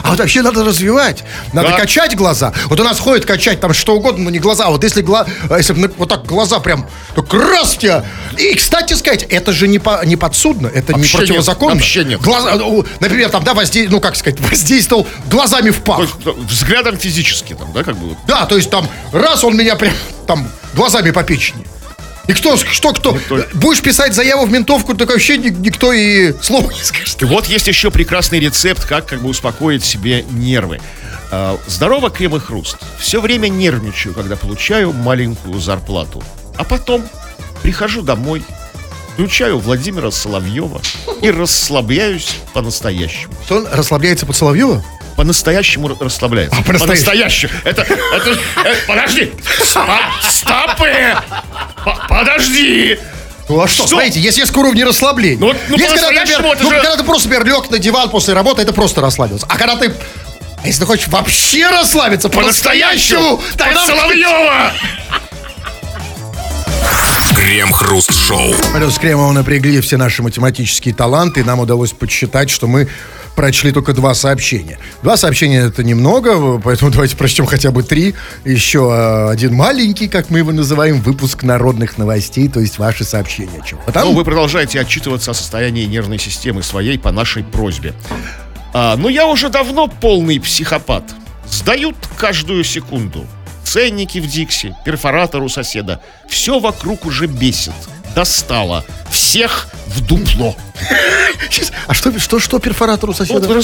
[0.03, 1.23] А вот вообще надо развивать.
[1.53, 1.77] Надо Да.
[1.77, 2.53] качать глаза.
[2.65, 4.65] Вот у нас ходит качать там что угодно, но не глаза.
[4.65, 5.25] А Вот если, гла...
[5.49, 8.05] а если вот так глаза прям, так раз в тебя.
[8.37, 10.03] И, кстати сказать, это же не, по...
[10.05, 11.75] не подсудно, это не нет, противозаконно.
[11.75, 12.21] вообще нет.
[12.21, 13.87] Глаза, ну, например, там, да, возде...
[13.89, 15.97] ну, как сказать, воздействовал глазами в пах.
[15.97, 18.15] То есть, Взглядом физически там, да, как бы.
[18.27, 19.93] Да, то есть там раз он меня прям
[20.25, 21.65] там глазами по печени.
[22.27, 23.11] И кто, что, кто?
[23.13, 23.43] Никто.
[23.53, 27.21] Будешь писать заяву в ментовку, так вообще ни- никто и слова не скажет.
[27.21, 30.79] И вот есть еще прекрасный рецепт, как как бы успокоить себе нервы.
[31.31, 32.77] А, Здорово, Крем и Хруст.
[32.99, 36.21] Все время нервничаю, когда получаю маленькую зарплату.
[36.57, 37.07] А потом
[37.63, 38.43] прихожу домой,
[39.13, 40.81] включаю Владимира Соловьева
[41.21, 43.33] и расслабляюсь по-настоящему.
[43.49, 44.83] Он расслабляется под Соловьева?
[45.17, 46.55] По-настоящему расслабляется.
[46.57, 47.51] А, по-настоящему?
[47.63, 49.33] Это, это, э, подожди.
[49.63, 49.89] Стоп,
[50.21, 51.17] стопы.
[51.83, 52.99] По- Подожди.
[53.49, 53.87] Ну а что, Что?
[53.93, 55.39] смотрите, есть несколько уровней расслабления.
[55.39, 57.79] Ну вот, ну, есть, когда, например, это ну, же- когда ты просто, например, лег на
[57.79, 59.47] диван после работы, это просто расслабился.
[59.49, 59.91] А когда ты...
[60.63, 63.37] А если ты хочешь вообще расслабиться По-настоящему.
[63.37, 63.85] Под тогда...
[63.87, 64.71] Соловьева.
[67.35, 68.53] Крем-хруст-шоу.
[68.75, 72.87] Алло, с Кремовым напрягли все наши математические таланты, и нам удалось подсчитать, что мы
[73.37, 74.79] прочли только два сообщения.
[75.03, 78.15] Два сообщения это немного, поэтому давайте прочтем хотя бы три.
[78.43, 83.61] Еще э, один маленький, как мы его называем, выпуск народных новостей, то есть ваши сообщения.
[83.63, 84.07] Чего там?
[84.07, 87.93] Ну, вы продолжаете отчитываться о состоянии нервной системы своей по нашей просьбе.
[88.73, 91.03] А, ну, я уже давно полный психопат.
[91.47, 93.27] Сдают каждую секунду.
[93.63, 96.01] Ценники в Дикси, перфоратор у соседа.
[96.27, 97.73] Все вокруг уже бесит.
[98.17, 98.83] Достало.
[99.11, 100.57] Всех в дупло.
[101.85, 103.41] А что, что, что перфоратору Вот соседа?
[103.41, 103.63] говорят,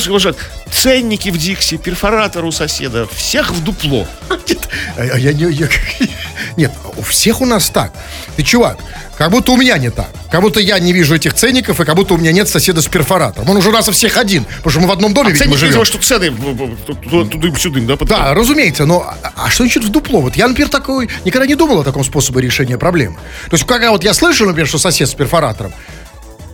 [0.72, 3.08] ценники в Дикси, перфоратор у соседа.
[3.08, 4.08] Всех в дупло.
[4.48, 5.52] Нет, а я не...
[5.52, 5.70] я-
[6.56, 7.94] нет, у всех у нас так.
[8.36, 8.78] Ты, чувак,
[9.18, 10.10] как будто у меня не так.
[10.32, 12.88] Как будто я не вижу этих ценников, и как будто у меня нет соседа с
[12.88, 13.50] перфоратором.
[13.50, 15.60] Он уже у нас у всех один, потому что мы в одном доме, видимо, Ценники,
[15.60, 15.70] живем.
[15.72, 17.96] видимо, что цены в- в- тудым-сюдым, да?
[17.96, 20.22] под- Да, разумеется, но а, а что значит в дупло?
[20.22, 23.16] Вот я, например, такой, никогда не думал о таком способе решения проблемы.
[23.50, 25.74] То есть, когда вот я слышу, например, что сосед с перфоратором,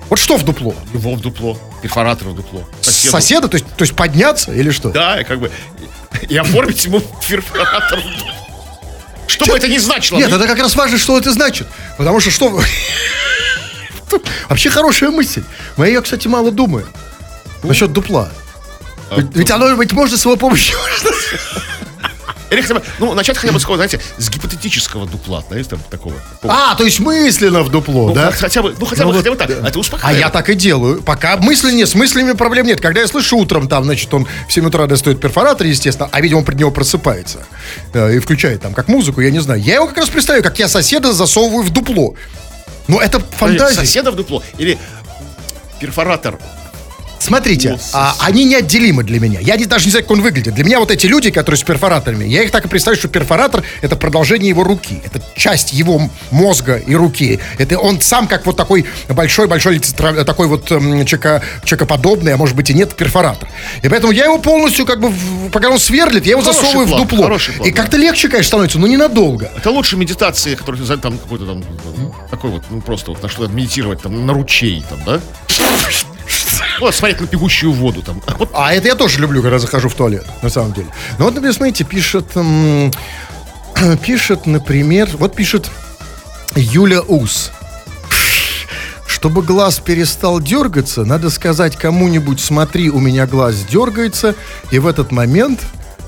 [0.10, 0.76] вот что в дупло?
[0.94, 2.68] Его в дупло, перфоратор в дупло.
[2.82, 3.12] Соседу.
[3.12, 3.48] Соседа?
[3.48, 4.90] То есть, то есть подняться или что?
[4.90, 5.52] Да, как бы
[6.28, 8.00] и оформить ему перфоратор.
[9.30, 10.18] Что бы это ни значило.
[10.18, 11.68] Нет, ну, это как раз важно, что это значит.
[11.98, 12.62] Потому что что...
[14.50, 15.44] Вообще хорошая мысль.
[15.78, 16.88] Мы ее, кстати, мало думаем.
[17.62, 18.30] Насчет дупла.
[19.16, 20.78] Ведь, ведь оно, ведь можно с его помощью...
[22.50, 25.80] Или хотя бы, ну, начать хотя бы с какого, знаете, с гипотетического дупла, знаете, там
[25.90, 26.16] такого.
[26.44, 28.32] А, то есть мысленно в дупло, Ну, да?
[28.32, 29.62] хотя бы, ну, хотя бы, Ну, хотя бы вот, так.
[29.62, 29.68] да.
[29.68, 30.20] Это А успокаивает.
[30.20, 31.02] я так и делаю.
[31.04, 32.82] Пока мысли нет, с мыслями проблем нет.
[32.82, 36.40] Когда я слышу утром, там, значит, он в 7 утра достает перфоратор, естественно, а, видимо,
[36.40, 37.46] он пред него просыпается
[37.94, 39.62] э, и включает там, как музыку, я не знаю.
[39.62, 42.16] Я его как раз представляю, как я соседа засовываю в дупло.
[42.88, 43.76] Ну, это фантазия.
[43.80, 44.78] Соседа в дупло или
[45.80, 46.40] перфоратор.
[47.20, 49.40] Смотрите, О, а, они неотделимы для меня.
[49.40, 50.54] Я не, даже не знаю, как он выглядит.
[50.56, 53.64] Для меня вот эти люди, которые с перфораторами, я их так и представляю, что перфоратор—
[53.82, 55.02] это продолжение его руки.
[55.06, 57.40] Это часть его мозга и руки.
[57.58, 62.70] Это он сам как вот такой большой-большой, такой вот эм, человека, человекоподобный, а может быть
[62.70, 63.50] и нет, перфоратор.
[63.84, 65.14] И поэтому я его полностью как бы,
[65.52, 67.28] пока он сверлит, я его Хороший засовываю план, в дупло.
[67.28, 69.52] план, и как-то легче, конечно, становится, но ненадолго.
[69.58, 71.64] Это лучше медитации, которые там какой-то там
[71.98, 75.22] ну, такой вот, ну просто вот на что медитировать там на ручей там, да?
[76.80, 78.22] Вот, смотреть на бегущую воду там.
[78.38, 80.88] Вот А это я тоже люблю, когда захожу в туалет, на самом деле.
[81.18, 82.26] Ну вот, например, смотрите, пишет,
[84.04, 85.70] пишет, например, вот пишет
[86.56, 87.52] Юля Ус.
[89.08, 94.34] Чтобы глаз перестал дергаться, надо сказать кому-нибудь, смотри, у меня глаз дергается,
[94.72, 95.60] и в этот момент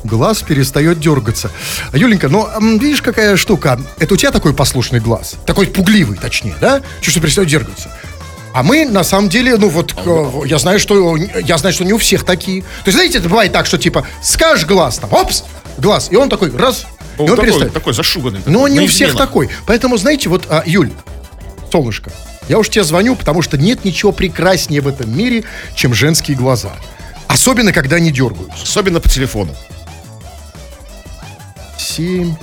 [0.04, 1.52] глаз перестает дергаться.
[1.92, 2.48] А, Юленька, ну,
[2.80, 3.80] видишь, какая штука?
[4.00, 6.82] Это у тебя такой послушный глаз, такой пугливый, точнее, да?
[7.02, 7.90] Чуть что перестает дергаться.
[8.54, 11.94] А мы, на самом деле, ну вот, э, я знаю, что я знаю, что не
[11.94, 12.62] у всех такие.
[12.62, 15.44] То есть, знаете, это бывает так, что типа, скажешь глаз там, опс,
[15.78, 16.86] глаз, и он такой, раз,
[17.18, 17.74] и он он такой, перестает.
[17.74, 18.42] такой зашуганный.
[18.46, 19.50] Но он не у всех такой.
[19.66, 20.92] Поэтому, знаете, вот, а, Юль,
[21.72, 22.12] солнышко,
[22.50, 25.44] я уж тебе звоню, потому что нет ничего прекраснее в этом мире,
[25.76, 26.72] чем женские глаза.
[27.28, 28.64] Особенно, когда они дергаются.
[28.64, 29.56] Особенно по телефону.
[31.78, 32.36] Семь.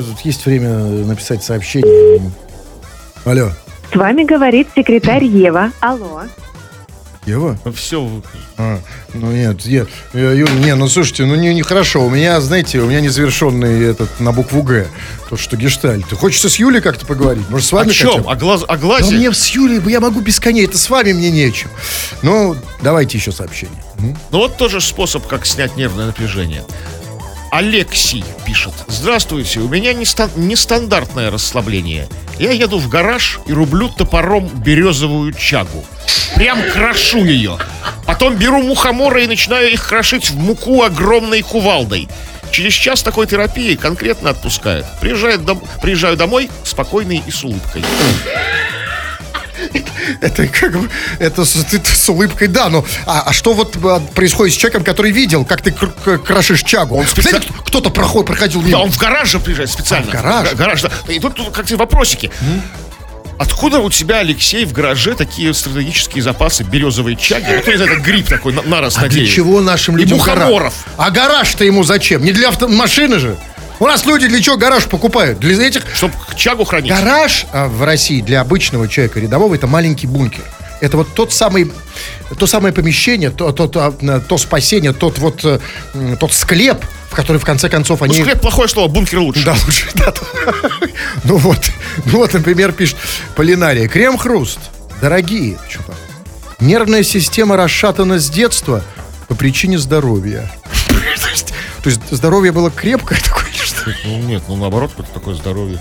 [0.00, 0.70] Что, тут есть время
[1.04, 2.32] написать сообщение.
[3.24, 3.50] Алло,
[3.92, 5.70] С вами говорит секретарь Ева.
[5.80, 6.22] Алло.
[7.26, 7.56] Ева?
[7.76, 8.10] Все,
[8.58, 8.80] А,
[9.14, 12.04] ну нет, нет, э, Юля, не, ну слушайте, ну не, нехорошо.
[12.04, 14.88] У меня, знаете, у меня незавершенный этот на букву Г.
[15.30, 16.10] То, что гештальт.
[16.14, 17.48] Хочется с Юлей как-то поговорить?
[17.48, 18.22] Может, с о вами хотя чем?
[18.24, 18.32] бы?
[18.32, 19.14] О, глаз, о Да глазе?
[19.14, 21.70] мне с Юлей я могу без коней, это с вами мне нечем.
[22.22, 23.76] Ну, давайте еще сообщение.
[24.32, 26.64] Ну вот тоже способ, как снять нервное напряжение.
[27.52, 28.72] Алексей пишет.
[28.88, 32.08] Здравствуйте, у меня неста- нестандартное расслабление.
[32.38, 35.84] Я еду в гараж и рублю топором березовую чагу.
[36.34, 37.58] Прям крошу ее.
[38.06, 42.08] Потом беру мухоморы и начинаю их крошить в муку огромной кувалдой.
[42.52, 44.86] Через час такой терапии конкретно отпускает.
[45.02, 47.84] Приезжает дом, приезжаю домой спокойный и с улыбкой.
[50.20, 50.88] Это как бы,
[51.18, 54.84] это с, ты- с улыбкой, да, но а, а что вот а, происходит с человеком,
[54.84, 56.96] который видел, как ты крошишь чагу?
[56.96, 58.78] Он специ- Знаете, кто- кто-то проход, проходил Да, мимо.
[58.78, 60.06] он в гараж же приезжает специально.
[60.06, 60.48] А, в гараж?
[60.50, 60.90] Га- гараж, да.
[61.08, 62.30] И тут, тут как-то вопросики.
[63.38, 67.56] Откуда у тебя, Алексей, в гараже такие стратегические запасы березовой чаги?
[67.56, 69.32] Вот, не знаю, это гриб такой, на- нарос на А для дереве.
[69.34, 70.38] чего нашим И людям гараж?
[70.44, 70.74] мухоморов.
[70.96, 72.22] А гараж-то ему зачем?
[72.24, 73.36] Не для авто- машины же.
[73.82, 75.40] У нас люди для чего гараж покупают?
[75.40, 75.82] Для этих...
[75.92, 76.88] Чтобы чагу хранить.
[76.92, 80.44] Гараж а, в России для обычного человека рядового это маленький бункер.
[80.80, 81.72] Это вот тот самый,
[82.38, 85.58] то самое помещение, то, то, то, а, то спасение, тот вот э,
[86.20, 88.20] тот склеп, в который в конце концов Ну, они...
[88.22, 89.44] склеп плохое слово, бункер лучше.
[89.44, 90.14] Да, лучше, да.
[91.24, 91.58] Ну вот,
[92.04, 92.96] ну вот, например, пишет
[93.34, 93.88] Полинария.
[93.88, 94.60] Крем-хруст.
[95.00, 95.58] Дорогие.
[95.68, 95.96] Что там?
[96.60, 98.84] Нервная система расшатана с детства
[99.26, 100.48] по причине здоровья.
[101.82, 103.51] То есть- здоровье было крепкое такое?
[104.04, 105.78] Ну, нет, ну наоборот, это такое здоровье.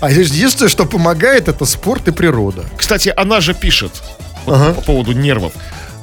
[0.00, 2.64] А единственное, что помогает, это спорт и природа.
[2.76, 4.02] Кстати, она же пишет
[4.46, 5.52] вот по поводу нервов.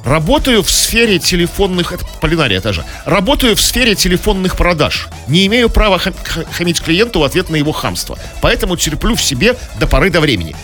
[0.04, 1.92] Работаю в сфере телефонных...
[1.92, 2.84] Это полинария тоже.
[3.04, 5.08] Работаю в сфере телефонных продаж.
[5.28, 6.14] Не имею права хам-
[6.50, 8.18] хамить клиенту в ответ на его хамство.
[8.40, 10.56] Поэтому терплю в себе до поры до времени.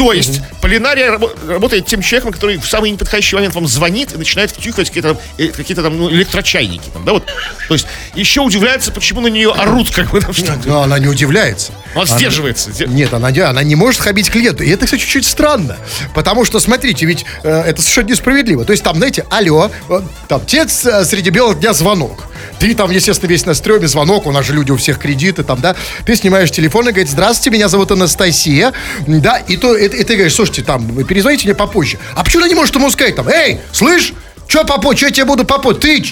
[0.00, 4.16] То есть, полинария рабо- работает тем человеком, который в самый неподходящий момент вам звонит и
[4.16, 6.88] начинает втюхать какие-то, там, э, какие-то там ну, электрочайники.
[6.94, 7.26] Там, да, вот.
[7.68, 11.06] То есть, еще удивляется, почему на нее орут, как бы там что Но она не
[11.06, 11.72] удивляется.
[11.94, 12.70] Он сдерживается.
[12.72, 14.62] Де- Нет, она, не- она не может хабить клиенту.
[14.62, 15.76] И это, кстати, чуть-чуть странно.
[16.14, 18.64] Потому что, смотрите, ведь э, это совершенно несправедливо.
[18.64, 22.24] То есть там, знаете, алло, э, там, тебе с- среди белого дня звонок.
[22.58, 25.60] Ты там, естественно, весь на стреме, звонок, у нас же люди у всех кредиты, там,
[25.60, 25.74] да.
[26.04, 28.72] Ты снимаешь телефон и говоришь, здравствуйте, меня зовут Анастасия.
[29.06, 31.98] Да, и, то, и, ты говоришь, слушайте, там, перезвоните мне попозже.
[32.14, 34.12] А почему она не может ему сказать, там, эй, слышь,
[34.48, 35.78] что попозже, что я тебе буду попозже?
[35.80, 36.04] Ты,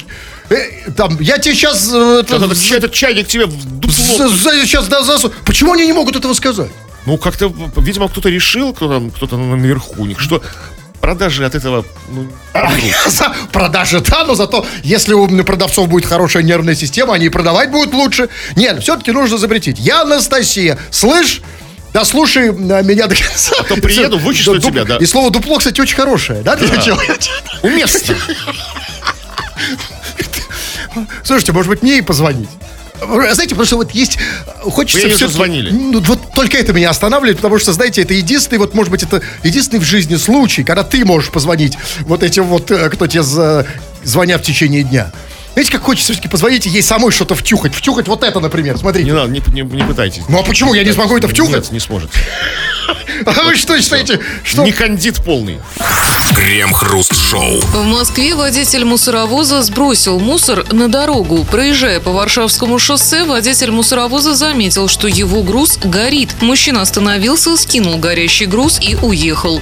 [0.50, 1.88] э, там, я тебе сейчас...
[1.88, 4.28] Этот, этот- этот чайник тебе в дупло.
[4.64, 6.70] сейчас да, засу- Почему они не могут этого сказать?
[7.06, 10.42] Ну, как-то, видимо, кто-то решил, кто там, кто-то наверху у них, что
[11.00, 12.28] продажи от этого, ну.
[13.06, 17.70] За- Продажи, да, но зато, если у продавцов будет хорошая нервная система, они и продавать
[17.70, 18.28] будут лучше.
[18.56, 19.78] Нет, все-таки нужно запретить.
[19.78, 21.40] Я Анастасия, слышь?
[21.92, 23.56] Да слушай а, меня до конца.
[23.58, 24.96] А то приеду, вычислю тебя, да.
[24.98, 27.14] И слово дупло, кстати, очень хорошее, да, для человека?
[27.62, 28.14] уместно.
[31.22, 32.48] Слушайте, может быть, мне и позвонить?
[33.00, 34.18] Знаете, потому что вот есть...
[34.62, 35.70] Хочется Вы всё-таки- звонили?
[35.70, 39.22] Ну, вот только это меня останавливает, потому что, знаете, это единственный, вот, может быть, это
[39.44, 43.66] единственный в жизни случай, когда ты можешь позвонить вот этим вот, э, кто тебе за-
[44.02, 45.12] звонят в течение дня.
[45.58, 47.74] Знаете, как хочется все-таки позвонить и ей самой что-то втюхать.
[47.74, 49.12] Втюхать вот это, например, Не смотрите.
[49.12, 50.22] надо, не, не- не пытайтесь.
[50.28, 50.72] Ну а почему?
[50.72, 51.52] Я не смогу это втюхать?
[51.64, 52.12] Нет, не сможете.
[53.26, 54.20] А вы что считаете?
[54.44, 54.62] Что?
[54.64, 55.58] Не кандид полный.
[56.36, 57.60] Крем-хруст-шоу.
[57.60, 61.44] В Москве водитель мусоровоза сбросил мусор на дорогу.
[61.50, 66.30] Проезжая по Варшавскому шоссе, водитель мусоровоза заметил, что его груз горит.
[66.40, 69.60] Мужчина остановился, скинул горящий груз и уехал.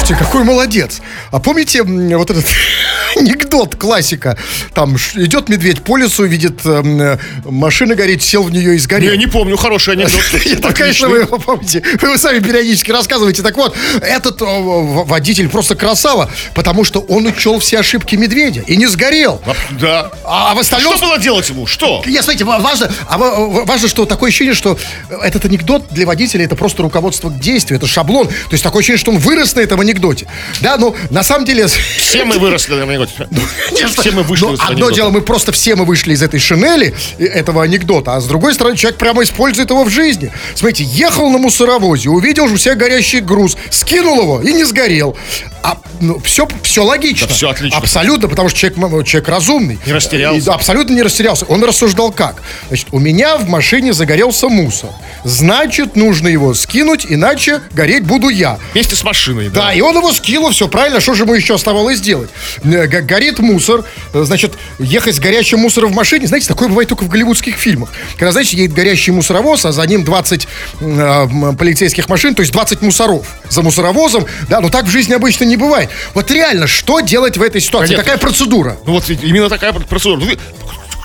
[0.00, 1.00] Слушайте, какой молодец.
[1.30, 2.44] А помните вот этот
[3.16, 4.36] анекдот, классика?
[4.74, 9.10] Там идет медведь по лесу, видит м, э, машина горит, сел в нее и сгорел.
[9.12, 10.18] Я не помню, хороший анекдот.
[10.46, 11.82] Это, конечно, вы его помните.
[12.00, 13.42] Вы его сами периодически рассказываете.
[13.42, 18.86] Так вот, этот водитель просто красава, потому что он учел все ошибки медведя и не
[18.86, 19.42] сгорел.
[19.78, 20.10] Да.
[20.24, 20.96] А в остальном...
[20.96, 21.66] Что было делать ему?
[21.66, 22.02] Что?
[22.06, 24.78] Я, смотрите, ва- важно, а ва- ва- важно, что такое ощущение, что
[25.22, 28.26] этот анекдот для водителя это просто руководство к действию, это шаблон.
[28.28, 30.26] То есть такое ощущение, что он вырос на этом анекдоте.
[30.60, 31.66] Да, ну, на самом деле...
[31.66, 33.28] Все мы выросли на анекдоте.
[34.00, 34.94] Все мы вышли Ну, из одно анекдота.
[34.94, 38.54] дело, мы просто все мы вышли из этой шинели, э, этого анекдота, а с другой
[38.54, 40.32] стороны, человек прямо использует его в жизни.
[40.54, 45.16] Смотрите, ехал на мусоровозе, увидел у себя горящий груз, скинул его и не сгорел.
[45.62, 47.26] А, ну, все, все логично.
[47.26, 47.78] Да, всё отлично.
[47.78, 49.78] Абсолютно, потому что человек, человек разумный.
[49.84, 50.38] Не растерялся.
[50.38, 51.44] И, да, абсолютно не растерялся.
[51.46, 52.36] Он рассуждал как?
[52.68, 54.90] Значит, у меня в машине загорелся мусор.
[55.24, 58.58] Значит, нужно его скинуть, иначе гореть буду я.
[58.72, 59.50] Вместе с машиной.
[59.50, 62.30] Да, и он его скинул, все правильно, что же ему еще оставалось делать?
[62.62, 67.08] Горит мусор, э, значит, ехать с горящим мусором в машине, знаете, такое бывает только в
[67.08, 67.90] голливудских фильмах.
[68.16, 70.48] Когда, знаете, едет горящий мусоровоз, а за ним 20
[70.80, 75.12] э, м, полицейских машин, то есть 20 мусоров за мусоровозом, да, но так в жизни
[75.14, 75.90] обычно не бывает.
[76.14, 77.94] Вот реально, что делать в этой ситуации?
[77.94, 78.04] Понятно.
[78.04, 78.78] Какая процедура?
[78.86, 80.20] Ну вот именно такая процедура.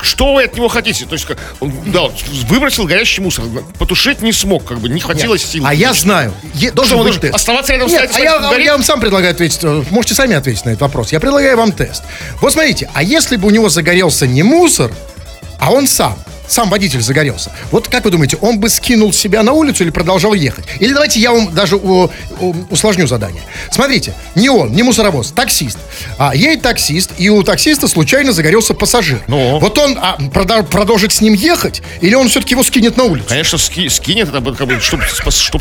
[0.02, 1.06] Что вы от него хотите?
[1.06, 2.12] То есть, как, он, да, он
[2.48, 3.44] выбросил горящий мусор,
[3.78, 5.64] потушить не смог, как бы не хватило сил.
[5.66, 6.34] А я знаю.
[6.54, 7.34] Е- должен Что, быть тест.
[7.34, 9.60] оставаться рядом Нет, с а я, я вам сам предлагаю ответить.
[9.62, 11.12] э, Можете сами ответить на этот вопрос.
[11.12, 12.02] Я предлагаю вам тест.
[12.40, 14.92] Вот смотрите, а если бы у него загорелся не мусор,
[15.58, 16.16] а он сам?
[16.48, 17.52] Сам водитель загорелся.
[17.70, 20.64] Вот как вы думаете, он бы скинул себя на улицу или продолжал ехать?
[20.80, 23.42] Или давайте я вам даже у- у- усложню задание.
[23.70, 25.78] Смотрите, не он, не мусоровоз, таксист.
[26.18, 29.22] А, едет таксист, и у таксиста случайно загорелся пассажир.
[29.26, 29.58] Ну?
[29.58, 33.26] Вот он а, прода- продолжит с ним ехать, или он все-таки его скинет на улицу?
[33.28, 35.04] Конечно, ски- скинет, это как бы, чтобы,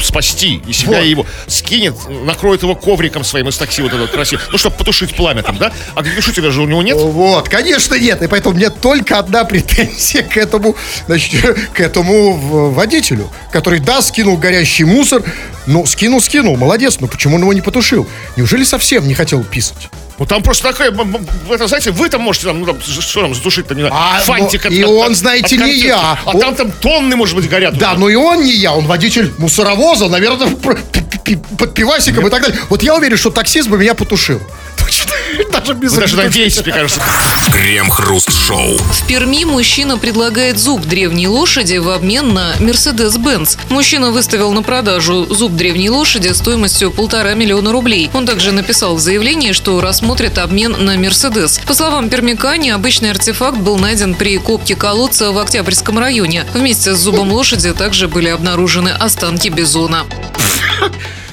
[0.04, 1.04] спасти и себя, Вот.
[1.06, 1.26] и его.
[1.48, 1.96] Скинет,
[2.26, 5.72] накроет его ковриком своим из такси, вот этот красивый, ну, чтобы потушить пламя там, да?
[5.96, 6.98] А глушителя же у него нет.
[6.98, 8.22] Вот, конечно, нет.
[8.22, 10.75] И поэтому мне только одна претензия к этому,
[11.08, 15.22] значит, к этому водителю, который, да, скинул горящий мусор,
[15.68, 18.08] ну, скинул, скинул, молодец, но почему он его не потушил?
[18.36, 19.90] Неужели совсем не хотел писать?
[20.18, 23.36] Ну, там просто такая, м- это, знаете, вы там можете, там, ну, там, что там,
[23.36, 25.74] затушить, там, не знаю, А, фантик ну, от- и от- он, от- знаете, от не
[25.74, 26.18] я.
[26.26, 27.78] А Он- там, там тонны, может быть, горят.
[27.78, 28.00] Да, уже.
[28.00, 30.48] но и он не я, он водитель мусоровоза, наверное,
[31.58, 32.58] под пивасиком и так далее.
[32.70, 34.40] Вот я уверен, что таксист бы меня потушил.
[35.52, 37.02] Даже без Вы даже надеетесь, мне кажется.
[37.52, 38.78] Крем-хруст-шоу.
[38.78, 43.58] В Перми мужчина предлагает зуб древней лошади в обмен на Mercedes-Benz.
[43.70, 48.10] Мужчина выставил на продажу зуб древней лошади стоимостью полтора миллиона рублей.
[48.14, 51.60] Он также написал в заявлении, что рассмотрит обмен на Mercedes.
[51.66, 56.46] По словам пермяка, необычный артефакт был найден при копке колодца в Октябрьском районе.
[56.54, 60.06] Вместе с зубом лошади также были обнаружены останки бизона.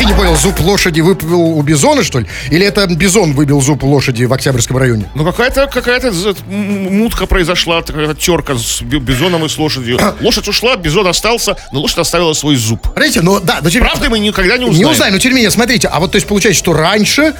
[0.00, 2.26] Я не понял, зуб лошади выпил у бизона, что ли?
[2.50, 5.08] Или это бизон выбил зуб у лошади в Октябрьском районе?
[5.14, 9.98] Ну, какая-то какая-то м- мутка произошла, такая терка с би- бизоном и с лошадью.
[10.20, 12.86] Лошадь ушла, бизон остался, но лошадь оставила свой зуб.
[12.96, 14.90] Знаете, ну да, но теперь- Правда, мы никогда не Не узнаем.
[14.90, 17.32] узнаем, но тем не менее, смотрите, а вот то есть получается, что раньше,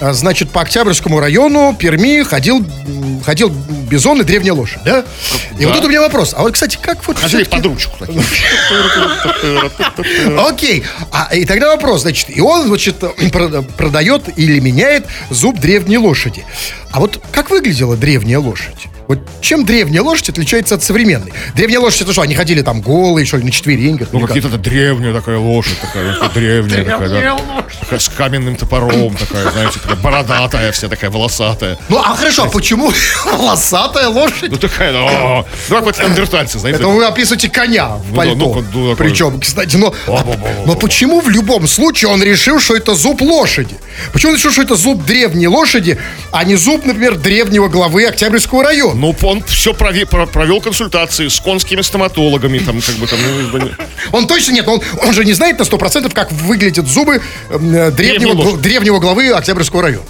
[0.00, 2.64] значит, по Октябрьскому району Перми ходил,
[3.24, 3.50] ходил
[3.88, 5.04] бизон и древняя лошадь, да?
[5.58, 6.34] И вот тут у меня вопрос.
[6.36, 7.18] А вот, кстати, как вот...
[7.18, 7.96] Ходили всё-таки- под ручку.
[10.48, 10.84] Окей.
[11.12, 16.44] А, и тогда вопрос, значит, и он, значит, прода- продает или меняет зуб древней лошади.
[16.90, 18.86] А вот как выглядела древняя лошадь?
[19.06, 21.32] Вот чем древняя лошадь отличается от современной?
[21.54, 24.08] Древняя лошадь, это что, они ходили там голые, что ли, на четвереньках?
[24.12, 27.64] Ну, какие-то древняя такая лошадь, такая, такая древняя, такая, да.
[27.80, 31.78] Такая с каменным топором, такая, знаете, такая бородатая вся, такая волосатая.
[31.88, 32.90] Ну, а хорошо, а почему
[33.26, 34.50] волосатая лошадь?
[34.50, 36.78] Ну, такая, ну, ну, как вот неандертальцы, знаете.
[36.78, 38.64] Это вы описываете коня в Ну пальто.
[38.72, 40.66] ну, Причем, кстати, но, Ба-ба-ба-ба-ба.
[40.66, 43.76] но почему в любом случае он решил, что это зуб лошади?
[44.12, 45.98] Почему он решил, что это зуб древней лошади,
[46.32, 48.93] а не зуб, например, древнего главы Октябрьского района?
[48.94, 53.18] Ну, он все провел консультации с конскими стоматологами, там, как бы там,
[53.52, 53.70] ну,
[54.12, 58.56] Он точно нет, он, он же не знает на 100% как выглядят зубы эм, древнего,
[58.56, 60.06] древнего главы Октябрьского района.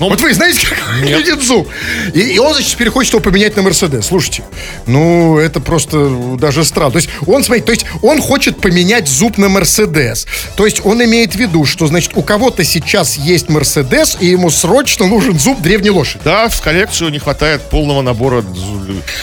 [0.00, 1.68] Ну, вот вы знаете, как выглядит зуб?
[2.14, 4.06] И, и он, значит, теперь хочет его поменять на Мерседес.
[4.06, 4.42] Слушайте,
[4.86, 6.92] ну, это просто даже странно.
[6.92, 10.26] То есть он, смотрите, то есть он хочет поменять зуб на Мерседес.
[10.56, 14.50] То есть он имеет в виду, что, значит, у кого-то сейчас есть Мерседес, и ему
[14.50, 16.22] срочно нужен зуб древней лошади.
[16.24, 18.44] Да, в коллекцию не хватает полного набора.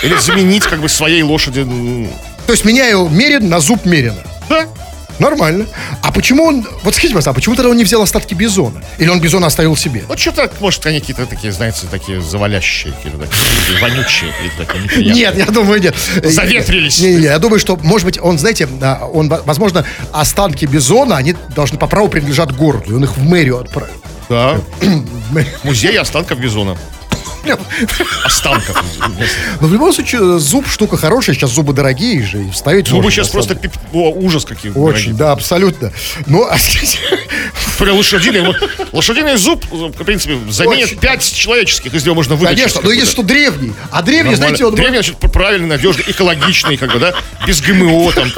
[0.03, 1.67] Или заменить как бы своей лошади.
[2.45, 4.23] То есть меняю Мерин на зуб Мерина.
[5.19, 5.65] Нормально.
[6.01, 6.65] А почему он...
[6.83, 8.81] Вот скажите, пожалуйста, а почему тогда он не взял остатки Бизона?
[8.97, 10.03] Или он Бизона оставил себе?
[10.07, 15.15] Вот что-то, может, они какие-то такие, знаете, такие завалящие, какие-то такие, вонючие, какие-то такие неприятные.
[15.15, 15.95] Нет, я думаю, нет.
[16.23, 16.99] Заветрились.
[16.99, 18.67] Не, не, я думаю, что, может быть, он, знаете,
[19.13, 23.23] он, во- возможно, останки Бизона, они должны по праву принадлежат городу, и он их в
[23.23, 23.93] мэрию отправил.
[24.29, 24.59] Да.
[25.63, 26.77] Музей останков бизона.
[28.23, 28.83] Останков.
[29.61, 33.29] Но в любом случае, зуб штука хорошая, сейчас зубы дорогие же, и вставить Зубы сейчас
[33.29, 33.59] просто
[33.93, 34.71] ужас какие.
[34.71, 35.91] Очень, да, абсолютно.
[36.25, 36.57] Ну, а
[37.79, 38.57] лошадиной, вот,
[38.91, 42.57] лошадиный зуб, в принципе, заменит пять человеческих, из него можно вытащить.
[42.57, 43.05] конечно, но да.
[43.05, 43.73] что древний.
[43.91, 44.75] А древний, знаете, он...
[44.75, 47.13] Древний, значит, правильный, надежный, экологичный, как бы, да,
[47.45, 48.31] без ГМО там.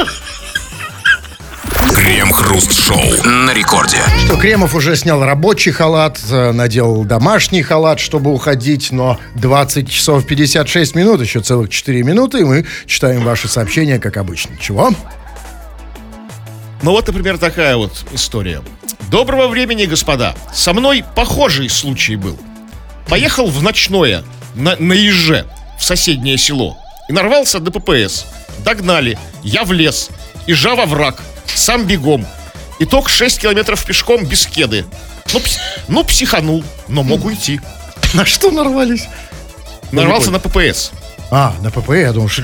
[2.02, 4.00] Крем-хруст-шоу на рекорде.
[4.26, 10.26] Что Кремов уже снял рабочий халат, э, надел домашний халат, чтобы уходить, но 20 часов
[10.26, 14.58] 56 минут, еще целых 4 минуты, и мы читаем ваши сообщения, как обычно.
[14.58, 14.90] Чего?
[16.82, 18.64] Ну вот, например, такая вот история.
[19.12, 20.34] Доброго времени, господа.
[20.52, 22.40] Со мной похожий случай был.
[23.10, 24.24] Поехал в ночное,
[24.56, 25.46] на, на еже,
[25.78, 26.80] в соседнее село.
[27.08, 28.26] И нарвался до ППС.
[28.66, 29.20] Догнали.
[29.44, 30.10] Я влез.
[30.48, 31.22] Ежа во враг.
[31.46, 32.26] Сам бегом.
[32.80, 34.86] Итог 6 километров пешком без кеды.
[35.34, 37.62] Ну, пс- ну, психанул, но мог уйти.
[38.14, 39.06] На что нарвались?
[39.92, 40.92] Нарвался на ППС.
[41.30, 42.42] А, на ПП, я думал, что...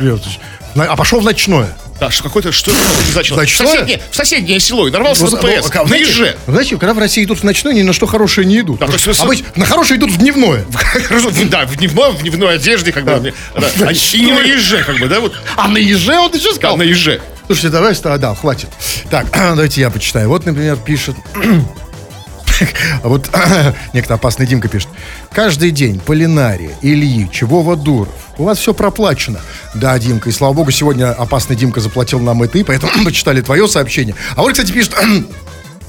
[0.76, 1.76] А пошел в ночное.
[2.00, 2.80] Да, что какой-то, что это
[3.12, 3.38] значило?
[3.38, 3.68] В Ночное?
[3.68, 5.72] соседнее, в соседнее село и нарвался Ну, на ну, ППС.
[5.76, 6.38] а, На еже.
[6.46, 8.80] Знаете, когда в России идут в ночное, ни на что хорошее не идут.
[8.80, 10.64] Да, есть вы- Обычно на хорошее идут в дневное.
[11.50, 13.34] Да, в дневной, в дневной одежде, как бы.
[13.56, 13.68] да.
[13.88, 15.34] А И не на еже, как бы, да, вот.
[15.56, 16.78] А на еже он еще Да, сказал?
[16.78, 17.20] на еже.
[17.48, 18.70] Слушайте, давай, да, да, хватит.
[19.10, 20.30] Так, давайте я почитаю.
[20.30, 21.16] Вот, например, пишет...
[23.04, 23.30] А вот
[23.94, 24.90] некто опасный Димка пишет.
[25.32, 28.10] Каждый день Полинария, Ильич, Вова Дуров.
[28.40, 29.40] У вас все проплачено.
[29.76, 33.42] Да, Димка, и слава богу, сегодня опасный Димка заплатил нам и ты, поэтому мы читали
[33.42, 34.16] твое сообщение.
[34.36, 34.96] А вот, кстати, пишет...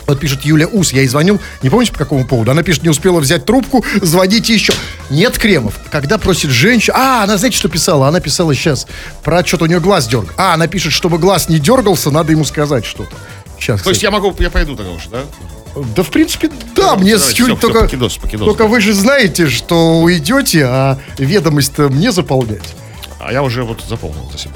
[0.08, 2.50] Вот пишет Юля Ус, я ей звонил, не помните по какому поводу?
[2.50, 4.72] Она пишет, не успела взять трубку, звоните еще.
[5.10, 5.74] Нет кремов.
[5.90, 6.96] Когда просит женщина...
[6.96, 8.08] А, она знаете, что писала?
[8.08, 8.86] Она писала сейчас
[9.22, 10.32] про что-то у нее глаз дерг.
[10.38, 13.14] А, она пишет, чтобы глаз не дергался, надо ему сказать что-то.
[13.60, 15.24] Сейчас, То есть я могу, я пойду тогда уже, да?
[15.94, 17.80] да, в принципе, да, мне давайте, с всё, всё, только...
[17.80, 18.46] покидос, покидос.
[18.46, 22.62] Только вы же знаете, что уйдете, а ведомость-то мне заполнять.
[23.28, 24.54] А я уже вот заполнил за себя.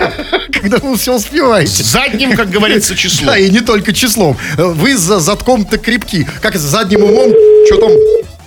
[0.50, 1.82] Когда вы все успеваете.
[1.82, 3.26] Задним, как говорится, числом.
[3.26, 4.38] Да, и не только числом.
[4.56, 6.26] Вы за затком-то крепки.
[6.40, 7.34] Как задним умом?
[7.66, 7.90] Что там?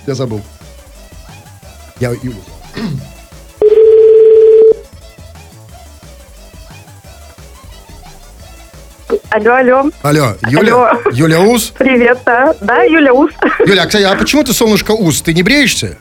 [0.04, 0.40] Я забыл.
[2.00, 2.10] Я.
[9.30, 9.90] Алло, алло.
[10.02, 10.90] Алло, Юля, Алло.
[11.12, 11.72] Юля Ус?
[11.78, 12.52] Привет, да.
[12.60, 13.30] Да, Юля Ус.
[13.64, 15.22] Юля, а, кстати, а почему ты, солнышко, Ус?
[15.22, 15.98] Ты не бреешься?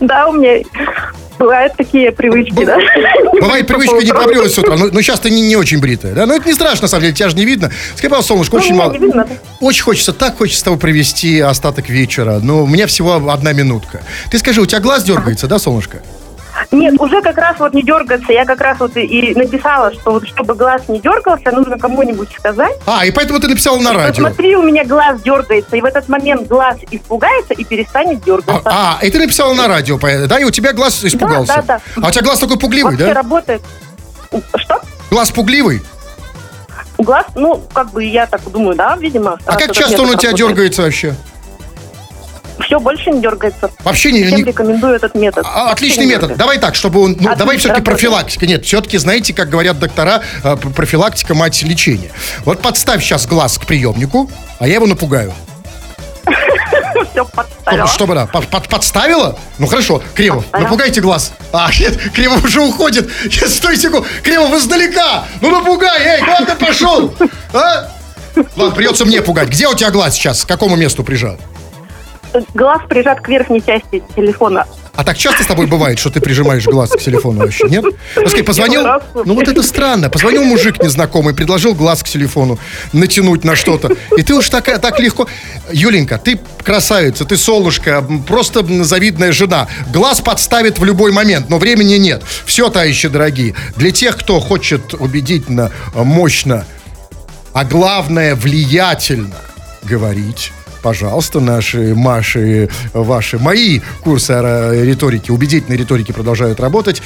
[0.00, 0.64] Да, у меня
[1.38, 2.78] бывают такие привычки, да.
[3.40, 6.26] Бывает привычка не побрилась с утра, но, но сейчас ты не, не очень бритая, да?
[6.26, 7.70] Но это не страшно, на самом деле, тебя же не видно.
[7.94, 8.92] Скажи, пожалуйста, солнышко, Ну, очень мало.
[8.92, 9.28] видно.
[9.60, 12.40] Очень хочется, так хочется с тобой провести остаток вечера.
[12.42, 14.02] Но у меня всего одна минутка.
[14.30, 16.02] Ты скажи, у тебя глаз дергается, да, солнышко?
[16.70, 18.32] Нет, уже как раз вот не дергаться.
[18.32, 22.76] Я как раз вот и- написала, что вот чтобы глаз не дергался, нужно кому-нибудь сказать.
[22.86, 24.24] А, и поэтому ты написала на радио.
[24.24, 28.62] Посмотри, у меня глаз дергается, и в этот момент глаз испугается и перестанет дергаться.
[28.64, 31.62] А, а, и ты написала на радио, да, и у тебя глаз испугался.
[31.66, 32.02] да, да.
[32.02, 33.14] А у тебя глаз такой пугливый, Вообще да?
[33.14, 33.62] работает.
[34.56, 34.80] Что?
[35.10, 35.82] Глаз пугливый.
[36.98, 39.38] Глаз, ну, как бы я так думаю, да, видимо.
[39.46, 41.14] А как часто он у тебя дергается вообще?
[42.60, 43.70] Все больше не дергается.
[43.84, 44.24] Вообще не...
[44.24, 45.46] Всем рекомендую этот метод.
[45.48, 46.22] А, Отличный метод.
[46.22, 46.38] дергается.
[46.38, 47.10] Давай так, чтобы он...
[47.12, 47.96] Ну, Отлично, давай все-таки работает.
[48.00, 48.46] профилактика.
[48.46, 52.10] Нет, все-таки, знаете, как говорят доктора, э, профилактика мать лечения.
[52.44, 55.32] Вот подставь сейчас глаз к приемнику, а я его напугаю.
[57.12, 57.86] Все подставила.
[57.86, 59.38] Чтобы, да, под- под- подставила?
[59.58, 60.64] Ну хорошо, Кремов, Подставила.
[60.68, 61.32] напугайте глаз.
[61.52, 63.08] А, нет, Кремов уже уходит.
[63.24, 64.06] Нет, стой секунду.
[64.22, 65.24] Кремов издалека.
[65.40, 67.14] Ну напугай, эй, куда ты пошел?
[67.52, 67.88] А?
[68.56, 69.48] Ладно, придется мне пугать.
[69.48, 70.44] Где у тебя глаз сейчас?
[70.44, 71.02] К какому месту
[72.38, 72.54] прижат?
[72.54, 74.66] Глаз прижат к верхней части телефона.
[74.94, 77.84] А так часто с тобой бывает, что ты прижимаешь глаз к телефону вообще, нет?
[78.16, 78.84] Ну, скажи, позвонил,
[79.14, 82.58] ну вот это странно, позвонил мужик незнакомый, предложил глаз к телефону
[82.92, 85.28] натянуть на что-то, и ты уж такая, так легко.
[85.70, 89.68] Юленька, ты красавица, ты солнышко, просто завидная жена.
[89.92, 92.24] Глаз подставит в любой момент, но времени нет.
[92.44, 96.66] Все, товарищи дорогие, для тех, кто хочет убедительно, мощно,
[97.52, 99.36] а главное, влиятельно
[99.84, 100.52] говорить.
[100.82, 107.02] Пожалуйста, наши, Маши, ваши, мои курсы риторики, убедительной риторики продолжают работать.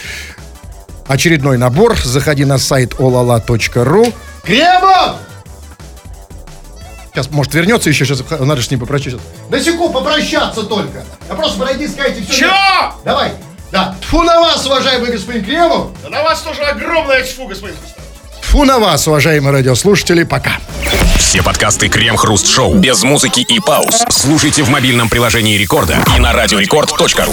[1.06, 1.96] Очередной набор.
[2.02, 4.14] Заходи на сайт olala.ru.
[4.44, 5.16] Кремов!
[7.12, 9.20] Сейчас, может, вернется еще, сейчас надо же с ним попрощаться.
[9.50, 11.04] Да секунду, попрощаться только.
[11.28, 12.46] Да просто подойди, скажите все.
[12.46, 12.52] Чё?
[13.04, 13.32] Давай.
[13.70, 13.96] Да.
[14.00, 15.88] Тфу на вас, уважаемый господин Кремов.
[16.02, 18.01] Да на вас тоже огромное тьфу, господин Хрусталев.
[18.53, 20.24] Тфу на вас, уважаемые радиослушатели.
[20.24, 20.59] Пока.
[21.16, 24.05] Все подкасты Крем-Хруст Шоу без музыки и пауз.
[24.11, 27.32] Слушайте в мобильном приложении Рекорда и на радиорекорд.ру.